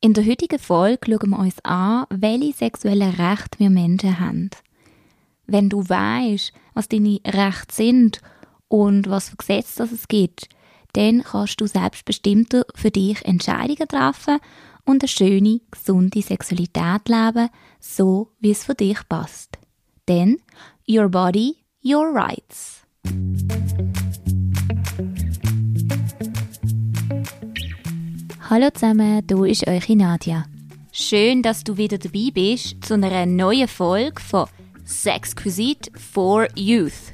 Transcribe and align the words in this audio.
In 0.00 0.14
der 0.14 0.24
heutigen 0.24 0.60
Folge 0.60 1.10
schauen 1.10 1.30
wir 1.30 1.38
uns 1.40 1.56
an, 1.64 2.06
welche 2.10 2.52
sexuellen 2.52 3.14
Rechte 3.14 3.58
wir 3.58 3.68
Menschen 3.68 4.20
haben. 4.20 4.50
Wenn 5.46 5.68
du 5.68 5.88
weißt, 5.88 6.52
was 6.72 6.88
deine 6.88 7.18
Rechte 7.26 7.74
sind 7.74 8.20
und 8.68 9.10
was 9.10 9.30
für 9.30 9.36
Gesetze 9.36 9.88
es 9.92 10.06
gibt, 10.06 10.48
dann 10.92 11.24
kannst 11.24 11.60
du 11.60 11.66
selbstbestimmter 11.66 12.64
für 12.76 12.92
dich 12.92 13.24
Entscheidungen 13.24 13.88
treffen 13.88 14.38
und 14.84 15.02
eine 15.02 15.08
schöne, 15.08 15.60
gesunde 15.72 16.22
Sexualität 16.22 17.08
leben, 17.08 17.48
so 17.80 18.30
wie 18.38 18.52
es 18.52 18.62
für 18.62 18.76
dich 18.76 19.00
passt. 19.08 19.58
Denn 20.06 20.40
your 20.88 21.08
body, 21.08 21.56
your 21.84 22.14
rights. 22.14 22.82
Hallo 28.50 28.70
zusammen, 28.72 29.26
du 29.26 29.44
ist 29.44 29.66
eure 29.68 29.94
Nadia. 29.94 30.46
Schön, 30.90 31.42
dass 31.42 31.64
du 31.64 31.76
wieder 31.76 31.98
dabei 31.98 32.30
bist 32.32 32.82
zu 32.82 32.94
einer 32.94 33.26
neuen 33.26 33.68
Folge 33.68 34.22
von 34.22 34.46
Sexquisite 34.86 35.90
for 35.98 36.48
Youth. 36.56 37.12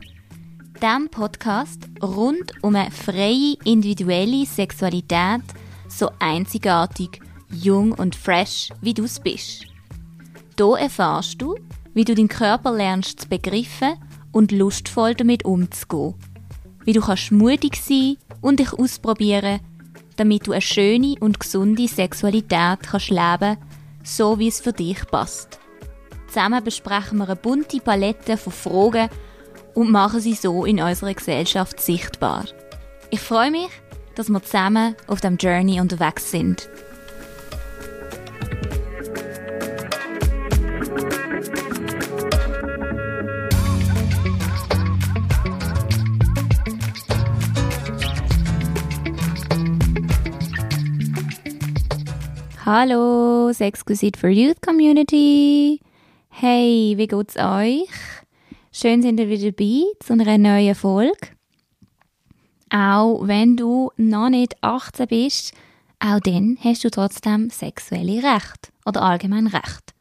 Dem 0.80 1.09
Podcast 1.10 1.88
rund 2.00 2.52
um 2.62 2.76
eine 2.76 2.92
freie 2.92 3.56
individuelle 3.64 4.46
Sexualität, 4.46 5.42
so 5.88 6.09
einzigartig, 6.20 7.20
jung 7.51 7.90
und 7.90 8.14
fresh, 8.14 8.68
wie 8.80 8.95
du 8.95 9.02
es 9.02 9.18
bist. 9.18 9.66
Hier 10.56 10.78
erfahrst 10.78 11.42
du, 11.42 11.56
wie 11.95 12.04
du 12.04 12.14
deinen 12.14 12.28
Körper 12.28 12.70
lernst 12.70 13.23
zu 13.23 13.28
begreifen 13.28 13.95
und 14.30 14.52
lustvoll 14.52 15.16
damit 15.16 15.45
umzugehen. 15.45 16.14
Wie 16.84 16.92
du 16.92 17.01
kannst 17.01 17.32
mutig 17.32 17.74
sein 17.74 18.18
und 18.40 18.60
dich 18.60 18.73
ausprobieren 18.73 19.59
damit 20.16 20.46
du 20.46 20.52
eine 20.52 20.60
schöne 20.60 21.16
und 21.20 21.41
gesunde 21.41 21.88
Sexualität 21.88 22.80
kannst 22.82 23.10
leben 23.10 23.56
so 24.04 24.38
wie 24.38 24.48
es 24.48 24.60
für 24.60 24.73
dich 24.73 25.06
passt. 25.06 25.59
Zusammen 26.28 26.62
besprechen 26.62 27.18
wir 27.18 27.26
eine 27.26 27.37
bunte 27.37 27.80
Palette 27.80 28.37
von 28.37 28.52
Fragen 28.52 29.09
und 29.74 29.90
machen 29.90 30.20
sie 30.20 30.35
so 30.35 30.65
in 30.65 30.80
unserer 30.80 31.15
Gesellschaft 31.15 31.80
sichtbar. 31.80 32.45
Ich 33.10 33.20
freue 33.20 33.51
mich, 33.51 33.70
dass 34.15 34.29
wir 34.29 34.42
zusammen 34.42 34.95
auf 35.07 35.20
dem 35.20 35.37
Journey 35.37 35.80
unterwegs 35.80 36.30
sind. 36.30 36.68
Hallo, 52.66 53.52
Sexquisite 53.52 54.18
for 54.18 54.30
Youth 54.30 54.62
Community. 54.62 55.82
Hey, 56.30 56.95
wie 56.96 57.07
geht's 57.07 57.37
euch? 57.37 57.90
Schön 58.73 59.02
sind 59.02 59.20
ihr 59.20 59.29
wieder 59.29 59.52
dabei 59.52 59.82
zu 60.01 60.15
einer 60.15 60.38
neuen 60.38 60.74
Folge. 60.74 61.29
Auch 62.70 63.20
wenn 63.26 63.59
du 63.59 63.90
noch 63.98 64.31
nicht 64.31 64.56
18 64.62 65.06
bist, 65.09 65.53
auch 65.98 66.20
dann 66.20 66.56
hast 66.65 66.84
du 66.84 66.91
trotzdem 66.91 67.50
sexuelle 67.50 68.22
Recht 68.22 68.72
oder 68.87 69.03
allgemein 69.03 69.48
Recht. 69.48 69.92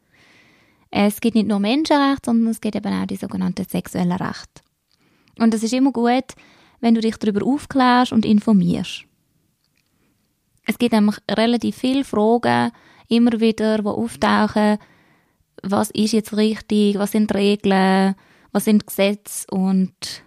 Es 0.90 1.20
gibt 1.20 1.34
nicht 1.34 1.48
nur 1.48 1.60
Menschenrechte, 1.60 2.30
sondern 2.30 2.50
es 2.50 2.62
gibt 2.62 2.76
eben 2.76 2.94
auch 2.94 3.04
die 3.04 3.16
sogenannten 3.16 3.68
sexuellen 3.68 4.12
Rechte. 4.12 4.62
Und 5.38 5.52
es 5.52 5.62
ist 5.62 5.74
immer 5.74 5.92
gut, 5.92 6.32
wenn 6.80 6.94
du 6.94 7.02
dich 7.02 7.18
darüber 7.18 7.44
aufklärst 7.44 8.10
und 8.10 8.24
informierst. 8.24 9.04
Es 10.66 10.78
gibt 10.78 10.92
nämlich 10.92 11.16
relativ 11.30 11.76
viele 11.76 12.04
Fragen, 12.04 12.72
immer 13.08 13.38
wieder, 13.40 13.78
die 13.78 13.86
auftauchen. 13.86 14.78
Was 15.62 15.90
ist 15.90 16.12
jetzt 16.12 16.36
richtig? 16.36 16.98
Was 16.98 17.12
sind 17.12 17.34
Regeln? 17.34 18.14
Was 18.52 18.64
sind 18.64 18.86
Gesetze? 18.86 19.46
Und 19.50 20.22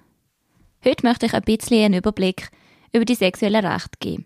heute 0.86 1.05
möchte 1.05 1.25
ich 1.25 1.33
ein 1.33 1.43
bisschen 1.43 1.86
einen 1.86 1.99
Überblick 1.99 2.49
über 2.93 3.05
die 3.05 3.15
sexuellen 3.15 3.65
Rechte 3.65 3.98
geben. 3.99 4.25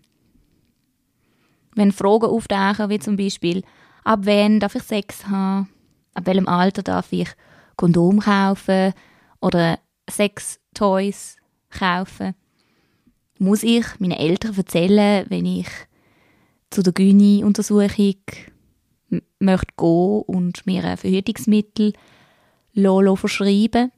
Wenn 1.74 1.92
Fragen 1.92 2.26
auftauchen, 2.26 2.90
wie 2.90 2.98
zum 2.98 3.16
Beispiel, 3.16 3.62
ab 4.04 4.20
wann 4.24 4.60
darf 4.60 4.74
ich 4.74 4.82
Sex 4.82 5.26
haben? 5.26 5.70
Ab 6.14 6.26
welchem 6.26 6.48
Alter 6.48 6.82
darf 6.82 7.12
ich 7.12 7.28
Kondom 7.76 8.20
kaufen? 8.20 8.92
Oder 9.40 9.78
Sex-Toys 10.10 11.36
kaufen? 11.70 12.34
Muss 13.38 13.62
ich 13.62 13.86
meinen 13.98 14.12
Eltern 14.12 14.54
erzählen, 14.56 15.24
wenn 15.30 15.46
ich 15.46 15.68
zu 16.72 16.82
der 16.82 16.92
Gyni-Untersuchung 16.92 18.16
möchte 19.38 19.74
gehen 19.76 20.22
und 20.26 20.66
mir 20.66 20.84
ein 20.84 20.96
Verhütungsmittel 20.96 21.92
Lolo 22.72 23.16
verschreiben. 23.16 23.92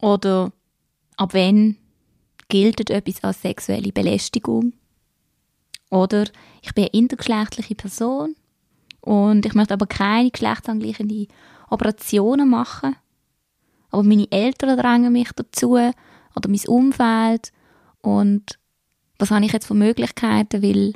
Oder 0.00 0.52
ab 1.16 1.34
wann 1.34 1.76
gilt 2.48 2.88
etwas 2.90 3.22
als 3.22 3.42
sexuelle 3.42 3.92
Belästigung? 3.92 4.72
Oder 5.90 6.24
ich 6.62 6.72
bin 6.74 6.84
eine 6.84 6.92
intergeschlechtliche 6.92 7.74
Person 7.74 8.34
und 9.00 9.44
ich 9.44 9.54
möchte 9.54 9.74
aber 9.74 9.86
keine 9.86 10.30
geschlechtsangleichende 10.30 11.26
Operationen 11.68 12.48
machen. 12.48 12.96
Aber 13.90 14.02
meine 14.02 14.30
Eltern 14.30 14.78
drängen 14.78 15.12
mich 15.12 15.30
dazu 15.34 15.72
oder 15.72 16.48
mein 16.48 16.66
Umfeld 16.68 17.52
und 18.02 18.59
was 19.20 19.30
habe 19.30 19.44
ich 19.44 19.52
jetzt 19.52 19.66
für 19.66 19.74
Möglichkeiten, 19.74 20.62
weil 20.62 20.94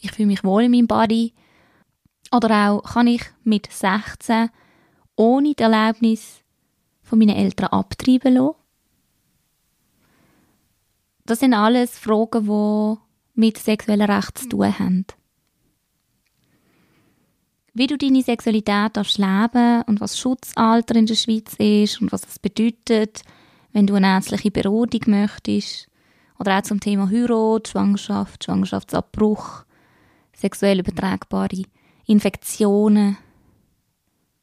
ich 0.00 0.12
fühle 0.12 0.28
mich 0.28 0.44
wohl 0.44 0.64
in 0.64 0.70
meinem 0.70 0.86
Body. 0.86 1.34
Oder 2.32 2.70
auch, 2.70 2.82
kann 2.82 3.06
ich 3.06 3.22
mit 3.42 3.70
16 3.70 4.50
ohne 5.16 5.54
die 5.54 5.62
Erlaubnis 5.62 6.42
von 7.02 7.18
meinen 7.18 7.36
Eltern 7.36 7.68
abtreiben 7.68 8.34
lassen? 8.34 8.54
Das 11.26 11.40
sind 11.40 11.54
alles 11.54 11.98
Fragen, 11.98 12.46
die 12.46 12.96
mit 13.34 13.58
sexuellem 13.58 14.10
Recht 14.10 14.38
zu 14.38 14.48
tun 14.48 14.78
haben. 14.78 15.06
Wie 17.74 17.86
du 17.86 17.98
deine 17.98 18.22
Sexualität 18.22 18.96
darfst 18.96 19.18
leben 19.18 19.82
und 19.86 20.00
was 20.00 20.18
Schutzalter 20.18 20.96
in 20.96 21.06
der 21.06 21.14
Schweiz 21.14 21.54
ist 21.58 22.00
und 22.00 22.12
was 22.12 22.26
es 22.26 22.38
bedeutet, 22.38 23.22
wenn 23.72 23.86
du 23.86 23.94
eine 23.94 24.06
ärztliche 24.06 24.50
Beratung 24.50 25.02
möchtest 25.06 25.87
oder 26.38 26.58
auch 26.58 26.62
zum 26.62 26.80
Thema 26.80 27.10
Heirat, 27.10 27.68
Schwangerschaft, 27.68 28.44
Schwangerschaftsabbruch, 28.44 29.64
sexuell 30.34 30.80
übertragbare 30.80 31.64
Infektionen, 32.06 33.16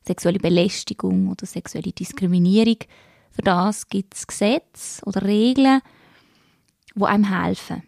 sexuelle 0.03 0.39
Belästigung 0.39 1.29
oder 1.29 1.45
sexuelle 1.45 1.91
Diskriminierung. 1.91 2.77
Für 3.31 3.41
das 3.41 3.87
gibt 3.87 4.13
es 4.13 4.27
Gesetze 4.27 5.03
oder 5.05 5.23
Regeln, 5.23 5.81
die 6.95 7.03
einem 7.03 7.23
helfen. 7.23 7.83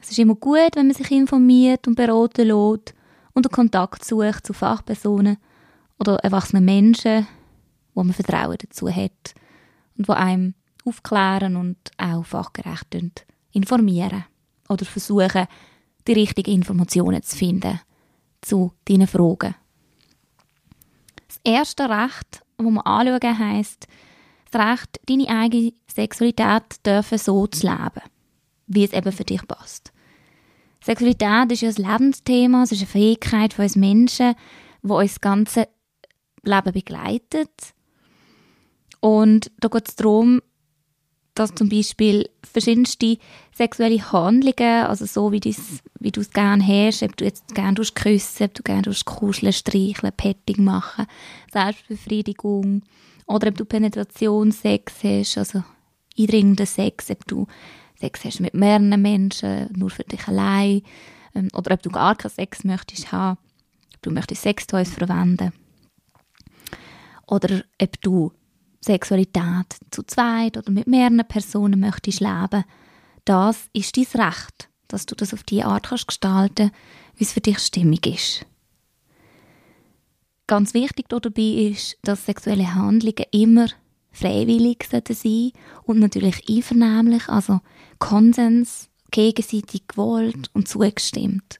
Es 0.00 0.10
ist 0.10 0.18
immer 0.18 0.34
gut, 0.34 0.74
wenn 0.74 0.88
man 0.88 0.96
sich 0.96 1.10
informiert 1.12 1.86
und 1.86 1.94
beraten 1.94 2.48
lässt 2.48 2.94
und 3.34 3.46
einen 3.46 3.52
Kontakt 3.52 4.04
sucht 4.04 4.46
zu 4.46 4.52
Fachpersonen 4.52 5.38
oder 5.98 6.16
erwachsenen 6.16 6.64
Menschen, 6.64 7.26
wo 7.94 8.02
man 8.02 8.12
Vertrauen 8.12 8.58
dazu 8.58 8.90
hat 8.90 9.34
und 9.96 10.08
wo 10.08 10.12
einem 10.12 10.54
aufklären 10.84 11.56
und 11.56 11.76
auch 11.98 12.24
fachgerecht 12.24 12.96
informieren 13.52 14.24
oder 14.68 14.84
versuchen, 14.84 15.46
die 16.06 16.12
richtigen 16.12 16.52
Informationen 16.52 17.22
zu 17.22 17.36
finden 17.36 17.80
zu 18.40 18.72
deinen 18.86 19.06
Fragen. 19.06 19.54
Das 21.28 21.40
erste 21.44 21.88
Recht, 21.88 22.42
das 22.56 22.66
wir 22.66 22.86
anschauen, 22.86 23.38
heisst, 23.38 23.86
das 24.50 24.60
Recht, 24.60 25.00
deine 25.06 25.28
eigene 25.28 25.72
Sexualität 25.86 26.84
dürfen 26.84 27.18
so 27.18 27.46
zu 27.46 27.66
leben, 27.66 28.02
wie 28.66 28.84
es 28.84 28.92
eben 28.92 29.12
für 29.12 29.24
dich 29.24 29.46
passt. 29.46 29.92
Sexualität 30.84 31.52
ist 31.52 31.62
ja 31.62 31.68
ein 31.68 31.92
Lebensthema, 31.92 32.64
es 32.64 32.72
ist 32.72 32.80
eine 32.80 32.88
Fähigkeit 32.88 33.54
von 33.54 33.64
uns 33.64 33.76
Menschen, 33.76 34.34
die 34.82 34.90
uns 34.90 35.12
das 35.12 35.20
ganze 35.20 35.68
Leben 36.42 36.72
begleitet. 36.72 37.74
Und 39.00 39.50
da 39.58 39.68
geht 39.68 39.88
es 39.88 39.96
darum, 39.96 40.42
dass 41.34 41.54
zum 41.54 41.68
Beispiel 41.68 42.28
verschiedenste 42.42 43.18
sexuelle 43.54 44.12
Handlungen, 44.12 44.86
also 44.86 45.06
so 45.06 45.32
wie, 45.32 45.40
dies, 45.40 45.82
wie 45.98 46.10
du 46.10 46.20
es 46.20 46.30
gerne 46.30 46.66
hast, 46.66 47.02
ob 47.02 47.16
du 47.16 47.24
jetzt 47.24 47.54
gerne 47.54 47.74
küssen, 47.94 48.44
ob 48.44 48.54
du 48.54 48.62
gerne 48.62 48.92
kuscheln, 49.04 49.52
streicheln, 49.52 50.12
Petting 50.16 50.64
machen, 50.64 51.06
Selbstbefriedigung, 51.50 52.82
oder 53.26 53.48
ob 53.48 53.56
du 53.56 53.64
Penetrationssex 53.64 54.92
hast, 55.02 55.38
also 55.38 55.64
eindringenden 56.18 56.66
Sex, 56.66 57.10
ob 57.10 57.26
du 57.26 57.46
Sex 57.98 58.24
hast 58.24 58.40
mit 58.40 58.54
mehreren 58.54 59.00
Menschen, 59.00 59.70
nur 59.74 59.90
für 59.90 60.04
dich 60.04 60.26
allein, 60.28 60.82
ähm, 61.34 61.48
oder 61.54 61.74
ob 61.74 61.82
du 61.82 61.90
gar 61.90 62.16
keinen 62.16 62.32
Sex 62.32 62.64
möchtest 62.64 63.12
haben, 63.12 63.38
ob 63.94 64.02
du 64.02 64.10
möchtest 64.10 64.42
Sextoys 64.42 64.90
verwenden, 64.90 65.52
oder 67.26 67.62
ob 67.80 68.00
du 68.02 68.32
Sexualität 68.84 69.76
zu 69.90 70.02
zweit 70.02 70.56
oder 70.56 70.70
mit 70.70 70.86
mehreren 70.86 71.26
Personen 71.26 71.80
möchtest 71.80 72.20
leben, 72.20 72.64
das 73.24 73.68
ist 73.72 73.96
dein 73.96 74.22
Recht. 74.22 74.68
dass 74.92 75.06
du 75.06 75.14
das 75.14 75.32
auf 75.32 75.42
die 75.42 75.64
Art 75.64 75.88
kannst 75.88 76.06
gestalten, 76.06 76.70
wie 77.16 77.24
es 77.24 77.32
für 77.32 77.40
dich 77.40 77.58
stimmig 77.58 78.06
ist. 78.06 78.46
Ganz 80.46 80.74
wichtig 80.74 81.08
dabei 81.08 81.42
ist, 81.42 81.96
dass 82.02 82.26
sexuelle 82.26 82.74
Handlungen 82.74 83.24
immer 83.30 83.68
freiwillig 84.10 84.86
sein 84.90 85.52
und 85.84 85.98
natürlich 85.98 86.46
einvernehmlich, 86.48 87.28
also 87.28 87.60
Konsens, 87.98 88.90
gegenseitig 89.10 89.88
gewollt 89.88 90.50
und 90.52 90.68
zugestimmt. 90.68 91.58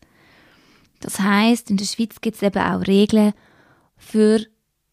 Das 1.00 1.18
heißt, 1.18 1.70
in 1.70 1.78
der 1.78 1.86
Schweiz 1.86 2.20
gibt 2.20 2.36
es 2.36 2.42
eben 2.42 2.62
auch 2.62 2.86
Regeln 2.86 3.32
für 3.96 4.44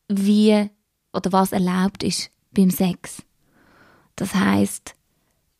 wie 0.07 0.69
oder 1.13 1.31
was 1.31 1.51
erlaubt 1.51 2.03
ist 2.03 2.31
beim 2.51 2.69
Sex. 2.69 3.23
Das 4.15 4.35
heißt, 4.35 4.95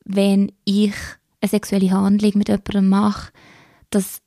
wenn 0.05 0.51
ich 0.65 0.93
eine 1.41 1.49
sexuelle 1.49 1.91
Handlung 1.91 2.31
mit 2.35 2.49
jemandem 2.49 2.89
mache, 2.89 3.31
dass 3.89 4.21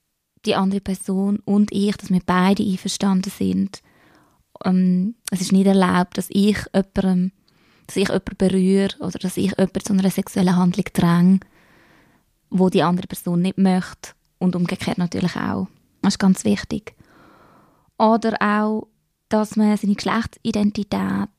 die 0.44 0.54
andere 0.54 0.80
Person 0.80 1.38
und 1.44 1.72
ich, 1.72 1.96
dass 1.96 2.10
wir 2.10 2.20
beide 2.24 2.64
einverstanden 2.64 3.30
sind. 3.30 3.82
Ähm, 4.64 5.14
es 5.30 5.40
ist 5.40 5.52
nicht 5.52 5.66
erlaubt, 5.66 6.18
dass 6.18 6.28
ich 6.30 6.58
jemandem, 6.74 7.32
dass 7.86 7.96
ich 7.96 8.08
jemanden 8.08 8.36
berühre 8.36 8.96
oder 9.00 9.18
dass 9.18 9.36
ich 9.36 9.50
jemanden 9.50 9.80
zu 9.80 9.92
einer 9.92 10.10
sexuellen 10.10 10.56
Handlung 10.56 10.86
dränge, 10.92 11.40
wo 12.50 12.68
die 12.68 12.82
andere 12.82 13.06
Person 13.06 13.42
nicht 13.42 13.58
möchte 13.58 14.10
und 14.38 14.56
umgekehrt 14.56 14.98
natürlich 14.98 15.36
auch. 15.36 15.68
Das 16.02 16.14
ist 16.14 16.18
ganz 16.18 16.44
wichtig. 16.44 16.94
Oder 17.98 18.36
auch, 18.40 18.88
dass 19.32 19.56
man 19.56 19.76
seine 19.78 19.94
Geschlechtsidentität 19.94 21.30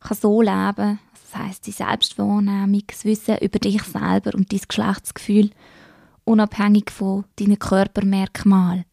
kann 0.00 0.16
so 0.20 0.42
leben 0.42 0.74
kann, 0.76 0.98
das 1.12 1.42
heisst 1.42 1.66
die 1.66 1.72
Selbstwahrnehmung, 1.72 2.82
das 2.86 3.06
Wissen 3.06 3.38
über 3.38 3.58
dich 3.58 3.82
selber 3.82 4.34
und 4.34 4.52
dein 4.52 4.60
Geschlechtsgefühl, 4.68 5.50
unabhängig 6.24 6.90
von 6.90 7.24
deinen 7.36 7.58
Körpermerkmalen. 7.58 8.84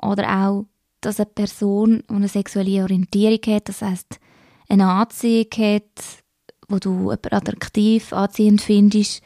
Oder 0.00 0.46
auch, 0.46 0.66
dass 1.00 1.18
eine 1.18 1.26
Person, 1.26 2.04
die 2.08 2.14
eine 2.14 2.28
sexuelle 2.28 2.82
Orientierung 2.82 3.56
hat, 3.56 3.68
das 3.68 3.82
heisst 3.82 4.20
eine 4.68 4.88
Anziehung 4.88 5.50
hat, 5.56 6.22
wo 6.68 6.78
du 6.78 7.10
attraktiv, 7.10 8.12
anziehend 8.12 8.60
findest, 8.60 9.20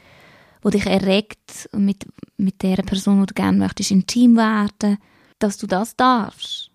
wo 0.62 0.70
dich 0.70 0.86
erregt 0.86 1.68
und 1.72 1.84
mit, 1.84 2.06
mit 2.38 2.62
der 2.62 2.76
Person, 2.76 3.20
die 3.20 3.26
du 3.26 3.34
gerne 3.34 3.58
möchtest, 3.58 3.90
intim 3.90 4.36
werden, 4.36 4.96
dass 5.38 5.58
du 5.58 5.66
das 5.66 5.94
darfst, 5.96 6.70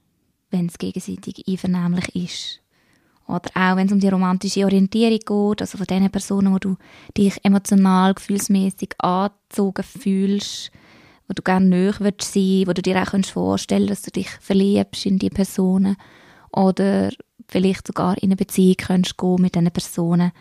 wenn 0.51 0.67
es 0.67 0.77
gegenseitig 0.77 1.47
einvernehmlich 1.47 2.15
ist. 2.15 2.61
Oder 3.27 3.49
auch, 3.53 3.75
wenn 3.75 3.85
es 3.85 3.93
um 3.93 3.99
die 3.99 4.07
romantische 4.07 4.65
Orientierung 4.65 5.19
geht, 5.19 5.61
also 5.61 5.77
von 5.77 5.85
den 5.85 6.09
Personen, 6.09 6.51
wo 6.51 6.57
du 6.57 6.77
dich 7.15 7.37
emotional, 7.43 8.15
gefühlsmäßig 8.15 8.95
angezogen 8.97 9.83
fühlst, 9.83 10.71
wo 11.27 11.33
du 11.35 11.43
gerne 11.43 11.67
näher 11.67 11.93
sein 11.93 12.05
willst, 12.17 12.35
wo 12.35 12.73
du 12.73 12.81
dir 12.81 13.01
auch 13.01 13.25
vorstellen 13.25 13.87
kannst, 13.87 14.07
dass 14.07 14.11
du 14.11 14.19
dich 14.19 14.29
verliebst 14.29 15.05
in 15.05 15.19
die 15.19 15.29
Personen 15.29 15.95
oder 16.51 17.11
vielleicht 17.47 17.85
sogar 17.85 18.17
in 18.17 18.29
eine 18.29 18.35
Beziehung 18.35 18.77
kannst 18.77 19.17
gehen 19.17 19.41
mit 19.41 19.53
diesen 19.53 19.71
Personen. 19.71 20.31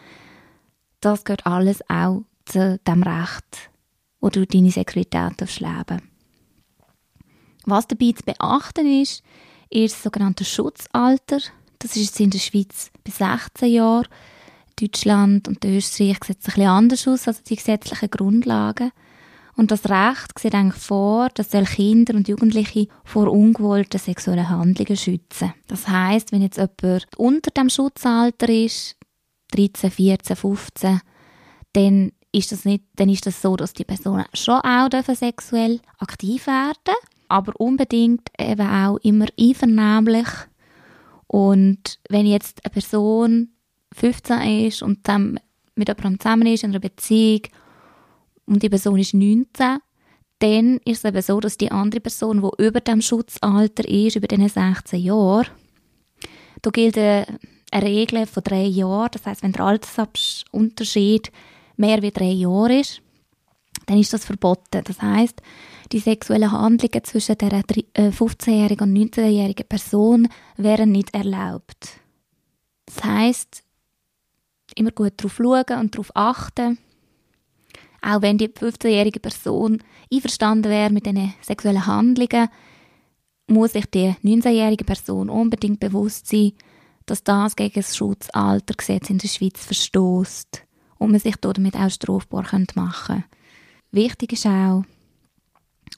Das 1.01 1.25
gehört 1.25 1.47
alles 1.47 1.81
auch 1.91 2.23
zu 2.47 2.81
dem 2.87 3.03
Recht, 3.03 3.71
wo 4.21 4.31
du 4.31 4.47
deine 4.47 4.71
Sexualität 4.71 5.61
leben 5.61 6.03
Was 7.67 7.87
dabei 7.87 8.13
zu 8.13 8.25
beachten 8.25 9.03
ist, 9.03 9.23
ist 9.71 9.95
das 9.95 10.03
sogenannte 10.03 10.45
Schutzalter. 10.45 11.39
Das 11.79 11.97
ist 11.97 12.07
jetzt 12.07 12.21
in 12.21 12.31
der 12.31 12.39
Schweiz 12.39 12.91
bis 13.05 13.19
16 13.19 13.73
Jahre. 13.73 14.09
Deutschland 14.81 15.49
und 15.49 15.65
Österreich 15.65 16.19
sieht 16.25 16.39
es 16.41 16.49
ein 16.49 16.55
bisschen 16.55 16.69
anders 16.69 17.09
aus, 17.09 17.29
also 17.29 17.41
die 17.49 17.57
gesetzlichen 17.57 18.11
Grundlagen. 18.11 18.93
Und 19.57 19.73
das 19.73 19.91
Recht 19.91 20.39
sieht 20.39 20.55
eigentlich 20.55 20.81
vor, 20.81 21.31
dass 21.31 21.51
Kinder 21.51 22.15
und 22.15 22.29
Jugendliche 22.29 22.87
vor 23.05 23.27
ungewollten 23.27 23.99
sexuellen 23.99 24.49
Handlungen 24.49 24.97
schützen. 24.97 25.53
Das 25.67 25.89
heißt, 25.89 26.31
wenn 26.31 26.43
jetzt 26.43 26.59
jemand 26.59 27.07
unter 27.17 27.51
dem 27.51 27.69
Schutzalter 27.69 28.49
ist, 28.49 28.97
13, 29.51 29.91
14, 29.91 30.37
15, 30.37 31.01
dann 31.73 32.13
ist 32.31 32.53
das 32.53 32.65
nicht, 32.65 32.85
dann 32.97 33.09
ist 33.09 33.27
das 33.27 33.43
so, 33.43 33.57
dass 33.57 33.73
die 33.73 33.85
Personen 33.85 34.27
schon 34.33 34.61
auch 34.61 34.89
sexuell 35.15 35.81
aktiv 35.99 36.47
werden, 36.47 36.95
aber 37.29 37.53
unbedingt 37.59 38.29
eben 38.39 38.69
auch 38.69 38.99
immer 38.99 39.27
einvernehmlich 39.39 40.29
und 41.29 42.01
wenn 42.09 42.27
jetzt 42.27 42.65
eine 42.65 42.73
Person 42.73 43.51
15 43.93 44.67
ist 44.67 44.83
und 44.83 45.07
zusammen 45.07 45.39
mit 45.77 45.89
jemandem 45.89 46.19
zusammen 46.19 46.47
ist, 46.49 46.65
in 46.65 46.71
einer 46.71 46.81
Beziehung, 46.81 47.43
und 48.47 48.63
die 48.63 48.71
Person 48.71 48.99
ist 48.99 49.15
19, 49.15 49.79
dann 50.39 50.79
ist 50.85 50.99
es 50.99 51.05
eben 51.05 51.23
so, 51.23 51.39
dass 51.39 51.59
die 51.59 51.71
andere 51.71 52.01
Person, 52.01 52.41
die 52.41 52.65
über 52.65 52.81
dem 52.81 53.03
Schutzalter 53.03 53.87
ist, 53.87 54.17
über 54.17 54.27
diese 54.27 54.49
16 54.49 55.01
Jahre, 55.01 55.47
da 56.63 56.71
gilt 56.71 56.97
eine, 56.97 57.27
Regel 57.75 58.25
von 58.27 58.43
drei 58.43 58.65
Jahren. 58.65 59.11
Das 59.13 59.27
heißt, 59.27 59.43
wenn 59.43 59.53
der 59.53 59.65
Altersunterschied 59.65 61.31
mehr 61.77 62.03
als 62.03 62.13
drei 62.15 62.31
Jahre 62.31 62.81
ist, 62.81 63.03
dann 63.87 63.99
ist 63.99 64.13
das 64.13 64.25
verboten. 64.25 64.83
Das 64.85 65.03
heißt, 65.03 65.43
die 65.93 65.99
sexuellen 65.99 66.53
Handlungen 66.53 67.05
zwischen 67.05 67.39
der 67.39 67.63
15-jährigen 67.63 68.97
äh, 68.97 69.01
und 69.01 69.15
19-jährigen 69.15 69.69
Person 69.69 70.29
wären 70.57 70.93
nicht 70.93 71.15
erlaubt. 71.15 72.01
Das 72.87 73.05
heißt, 73.05 73.63
immer 74.75 74.91
gut 74.91 75.15
darauf 75.17 75.37
schauen 75.37 75.81
und 75.81 75.95
darauf 75.95 76.11
achten. 76.15 76.79
Auch 78.01 78.23
wenn 78.23 78.39
die 78.39 78.49
15-jährige 78.49 79.21
Person 79.21 79.83
einverstanden 80.13 80.71
wäre 80.71 80.93
mit 80.93 81.07
diesen 81.07 81.35
sexuellen 81.41 81.87
Handlungen, 81.87 82.49
muss 83.49 83.73
sich 83.73 83.87
die 83.87 84.15
19-jährige 84.23 84.85
Person 84.85 85.31
unbedingt 85.31 85.81
bewusst 85.81 86.29
sein, 86.29 86.53
dass 87.07 87.25
das 87.25 87.57
gegen 87.57 87.75
das 87.75 87.97
Schutzaltergesetz 87.97 89.11
in 89.11 89.19
der 89.19 89.29
Schweiz 89.29 89.65
verstößt 89.65 90.65
und 90.99 91.11
man 91.11 91.21
sich 91.21 91.37
damit 91.37 91.75
auch 91.75 91.91
strafbar 91.91 92.45
machen 92.53 92.67
könnte. 92.75 93.25
Wichtig 93.91 94.35
ist 94.35 94.47
auch, 94.47 94.85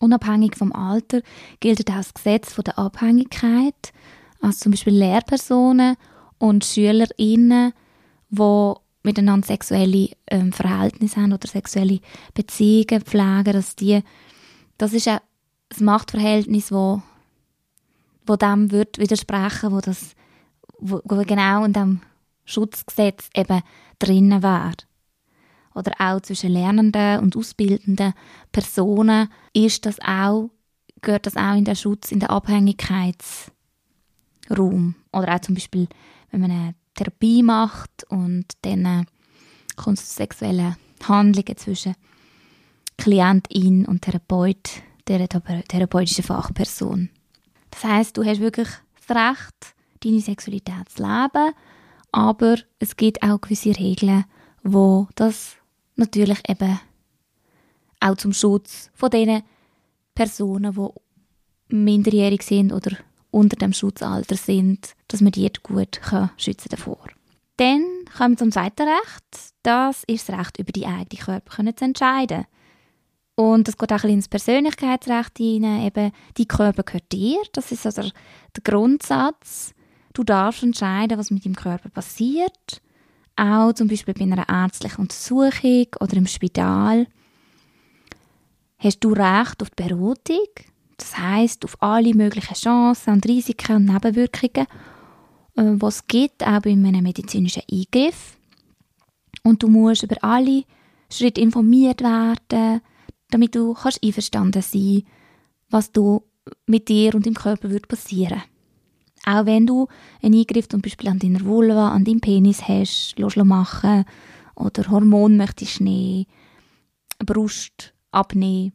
Unabhängig 0.00 0.56
vom 0.56 0.72
Alter 0.72 1.20
gilt 1.60 1.88
auch 1.90 1.96
das 1.96 2.14
Gesetz 2.14 2.52
von 2.52 2.64
der 2.64 2.78
Abhängigkeit. 2.78 3.92
Also 4.40 4.60
zum 4.60 4.72
Beispiel 4.72 4.94
Lehrpersonen 4.94 5.96
und 6.38 6.64
SchülerInnen, 6.64 7.72
die 8.30 8.72
miteinander 9.02 9.46
sexuelle 9.46 10.10
ähm, 10.26 10.52
Verhältnisse 10.52 11.20
haben 11.20 11.32
oder 11.32 11.46
sexuelle 11.46 12.00
Beziehungen 12.34 13.02
pflegen, 13.02 13.52
dass 13.52 13.76
die, 13.76 14.02
das 14.78 14.94
ist 14.94 15.06
ein 15.06 15.20
das 15.68 15.80
Machtverhältnis, 15.80 16.72
wo, 16.72 17.00
wo 18.26 18.36
dem 18.36 18.70
wird 18.72 18.98
widersprechen, 18.98 19.70
wo 19.70 19.80
das, 19.80 20.16
wo, 20.78 21.00
wo 21.04 21.22
genau 21.22 21.64
in 21.64 21.72
dem 21.72 22.00
Schutzgesetz 22.44 23.30
eben 23.34 23.62
drinnen 23.98 24.42
wäre 24.42 24.72
oder 25.74 25.92
auch 25.98 26.20
zwischen 26.20 26.50
lernenden 26.50 27.20
und 27.20 27.36
ausbildenden 27.36 28.14
Personen 28.52 29.28
ist 29.52 29.86
das 29.86 29.98
auch, 30.00 30.50
gehört 31.00 31.26
das 31.26 31.36
auch 31.36 31.54
in 31.54 31.64
den 31.64 31.76
Schutz, 31.76 32.12
in 32.12 32.20
den 32.20 32.30
Abhängigkeitsraum. 32.30 34.94
Oder 35.12 35.34
auch 35.34 35.40
zum 35.40 35.54
Beispiel, 35.54 35.88
wenn 36.30 36.40
man 36.40 36.50
eine 36.50 36.74
Therapie 36.94 37.42
macht 37.42 38.04
und 38.08 38.46
dann 38.62 38.84
äh, 38.84 39.04
kommt 39.76 39.98
es 39.98 40.08
zu 40.08 40.16
sexuellen 40.16 40.76
Handlungen 41.02 41.56
zwischen 41.56 41.94
Klientin 42.98 43.86
und 43.86 44.02
Therapeut, 44.02 44.82
der 45.08 45.26
therapeutischen 45.28 46.24
Fachperson. 46.24 47.08
Das 47.70 47.84
heißt, 47.84 48.16
du 48.16 48.24
hast 48.24 48.40
wirklich 48.40 48.68
das 49.06 49.16
Recht, 49.16 49.74
deine 50.04 50.20
Sexualität 50.20 50.88
zu 50.88 51.02
leben, 51.02 51.54
aber 52.12 52.56
es 52.78 52.96
gibt 52.96 53.22
auch 53.22 53.40
gewisse 53.40 53.76
Regeln, 53.78 54.24
wo 54.62 55.08
das 55.14 55.56
natürlich 56.00 56.40
eben 56.48 56.80
auch 58.00 58.16
zum 58.16 58.32
Schutz 58.32 58.90
von 58.94 59.10
den 59.10 59.42
Personen, 60.14 60.74
die 60.74 61.74
minderjährig 61.74 62.42
sind 62.42 62.72
oder 62.72 62.96
unter 63.30 63.56
dem 63.56 63.72
Schutzalter 63.72 64.36
sind, 64.36 64.94
dass 65.08 65.20
man 65.20 65.32
die 65.32 65.50
gut 65.62 66.00
schützen 66.36 66.68
davor. 66.70 67.06
Dann 67.56 67.84
kommen 68.16 68.32
wir 68.32 68.38
zum 68.38 68.52
zweiten 68.52 68.88
Recht. 68.88 69.54
Das 69.62 70.02
ist 70.04 70.28
das 70.28 70.38
Recht, 70.38 70.58
über 70.58 70.72
die 70.72 70.86
eigene 70.86 71.22
Körper 71.22 71.76
zu 71.76 71.84
entscheiden. 71.84 72.46
Und 73.36 73.68
das 73.68 73.78
geht 73.78 73.92
auch 73.92 74.02
ein 74.02 74.10
ins 74.10 74.28
Persönlichkeitsrecht 74.28 75.38
hinein. 75.38 75.86
Eben, 75.86 76.12
die 76.36 76.48
Körper 76.48 76.82
gehört 76.82 77.12
dir. 77.12 77.38
Das 77.52 77.70
ist 77.70 77.86
also 77.86 78.02
der 78.02 78.62
Grundsatz. 78.64 79.74
Du 80.12 80.24
darfst 80.24 80.62
entscheiden, 80.62 81.18
was 81.18 81.30
mit 81.30 81.44
deinem 81.44 81.54
Körper 81.54 81.88
passiert 81.88 82.82
auch 83.36 83.72
zum 83.72 83.88
Beispiel 83.88 84.14
bei 84.14 84.22
einer 84.22 84.48
ärztlichen 84.48 85.02
Untersuchung 85.02 85.86
oder 86.00 86.16
im 86.16 86.26
Spital, 86.26 87.06
hast 88.78 89.00
du 89.00 89.12
Recht 89.12 89.62
auf 89.62 89.70
die 89.70 89.82
Beratung. 89.82 90.48
Das 90.96 91.16
heißt 91.16 91.64
auf 91.64 91.82
alle 91.82 92.14
möglichen 92.14 92.54
Chancen 92.54 93.14
und 93.14 93.26
Risiken 93.26 93.76
und 93.76 93.84
Nebenwirkungen, 93.86 94.66
äh, 95.56 95.80
was 95.80 95.96
es 95.96 96.06
gibt, 96.06 96.46
auch 96.46 96.60
bei 96.60 96.72
einem 96.72 97.02
medizinischen 97.02 97.62
Eingriff. 97.70 98.36
Und 99.42 99.62
du 99.62 99.68
musst 99.68 100.02
über 100.02 100.22
alle 100.22 100.64
Schritte 101.10 101.40
informiert 101.40 102.02
werden. 102.02 102.82
damit 103.30 103.54
du 103.54 103.74
kannst 103.74 104.02
einverstanden 104.04 104.62
sein 104.62 105.04
was 105.70 105.92
du 105.92 106.22
mit 106.66 106.88
dir 106.88 107.14
und 107.14 107.26
deinem 107.26 107.34
Körper 107.34 107.70
wird 107.70 107.88
passieren 107.88 108.42
Auch 109.26 109.46
wenn 109.46 109.66
du 109.66 109.86
einen 110.22 110.38
Eingriff 110.38 110.68
zum 110.68 110.80
Beispiel 110.80 111.08
an 111.08 111.18
deiner 111.18 111.44
Vulva, 111.44 111.90
an 111.90 112.04
deinem 112.04 112.20
Penis 112.20 112.66
hast, 112.66 113.16
machen 113.18 114.04
oder 114.54 114.90
Hormon 114.90 115.36
möchtest 115.36 115.80
nehmen, 115.80 116.26
Brust 117.18 117.92
abnehmen, 118.10 118.72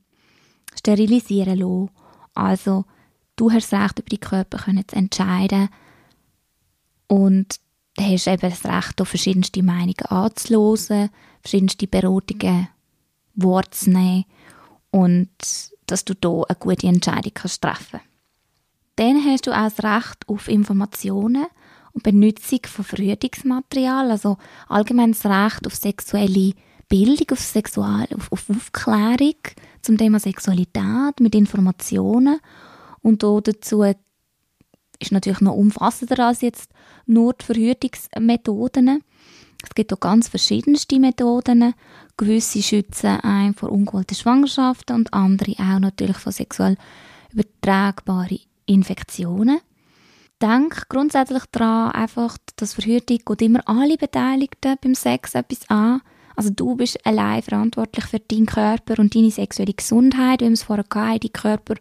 sterilisieren 0.78 1.60
lassen. 1.60 1.90
Also, 2.36 2.86
du 3.36 3.52
hast 3.52 3.72
das 3.72 3.82
Recht, 3.82 4.00
über 4.00 4.10
deinen 4.10 4.20
Körper 4.20 4.88
zu 4.88 4.96
entscheiden 4.96 5.70
und 7.08 7.60
du 7.98 8.04
hast 8.04 8.28
eben 8.28 8.50
das 8.50 8.66
Recht, 8.66 9.02
auf 9.02 9.08
verschiedenste 9.08 9.64
Meinungen 9.64 10.06
anzuhören, 10.10 11.10
verschiedenste 11.42 11.88
Beratungen 11.88 12.68
wahrzunehmen 13.36 14.26
und 14.92 15.30
dass 15.88 16.06
du 16.06 16.14
hier 16.22 16.46
eine 16.48 16.58
gute 16.60 16.88
Entscheidung 16.88 17.34
treffen 17.34 17.60
kannst. 17.62 18.15
Dann 18.96 19.24
hast 19.26 19.48
du 19.48 19.52
auch 19.52 19.70
das 19.70 19.84
Recht 19.84 20.28
auf 20.28 20.48
Informationen 20.48 21.46
und 21.92 22.04
Benutzung 22.04 22.60
von 22.66 22.86
Verhütungsmaterial, 22.86 24.12
also 24.12 24.38
allgemein 24.68 25.12
das 25.12 25.26
Recht 25.26 25.68
auf 25.68 25.76
sexuelle 25.76 26.54
Bildung, 26.88 27.28
auf, 27.32 27.40
Sexual, 27.40 28.08
auf, 28.16 28.32
auf 28.32 28.50
Aufklärung 28.50 29.36
zum 29.82 29.98
Thema 29.98 30.20
Sexualität 30.20 31.20
mit 31.20 31.36
Informationen 31.36 32.40
und 33.02 33.24
dazu 33.24 33.84
ist 33.84 35.12
natürlich 35.12 35.42
noch 35.42 35.56
umfassender 35.56 36.28
als 36.28 36.42
jetzt 36.42 36.72
nur 37.06 37.34
die 37.34 37.46
Verhütungsmethoden. 37.46 39.04
Es 39.64 39.76
gibt 39.76 39.94
auch 39.94 40.00
ganz 40.00 40.28
verschiedenste 40.28 41.00
Methoden. 41.00 41.74
Gewisse 42.18 42.62
schützen 42.62 43.20
einen 43.22 43.54
vor 43.54 43.72
ungewollten 43.72 44.16
Schwangerschaften 44.16 44.96
und 44.96 45.14
andere 45.14 45.54
auch 45.54 45.80
natürlich 45.80 46.18
vor 46.18 46.32
sexuell 46.32 46.78
übertragbaren 47.32 48.40
Infektionen. 48.66 49.60
Denk 50.42 50.90
grundsätzlich 50.90 51.44
daran, 51.52 51.92
einfach, 51.92 52.38
dass 52.58 52.74
Verhütung 52.74 53.20
geht 53.26 53.42
immer 53.42 53.62
alle 53.68 53.98
Beteiligten 53.98 54.76
beim 54.82 54.96
Sex 54.96 55.34
etwas 55.34 55.70
an. 55.70 56.02
Also 56.36 56.50
du 56.50 56.76
bist 56.76 57.06
allein 57.06 57.42
verantwortlich 57.42 58.06
für 58.06 58.20
deinen 58.20 58.46
Körper 58.46 59.00
und 59.00 59.16
deine 59.16 59.32
sexuelle 59.32 59.74
Gesundheit, 59.74 60.42
wie 60.42 60.46
wir 60.46 60.52
es 60.52 60.64
vorher 60.64 60.84
hatten. 60.84 61.20
Dein 61.22 61.34
Körper 61.34 61.76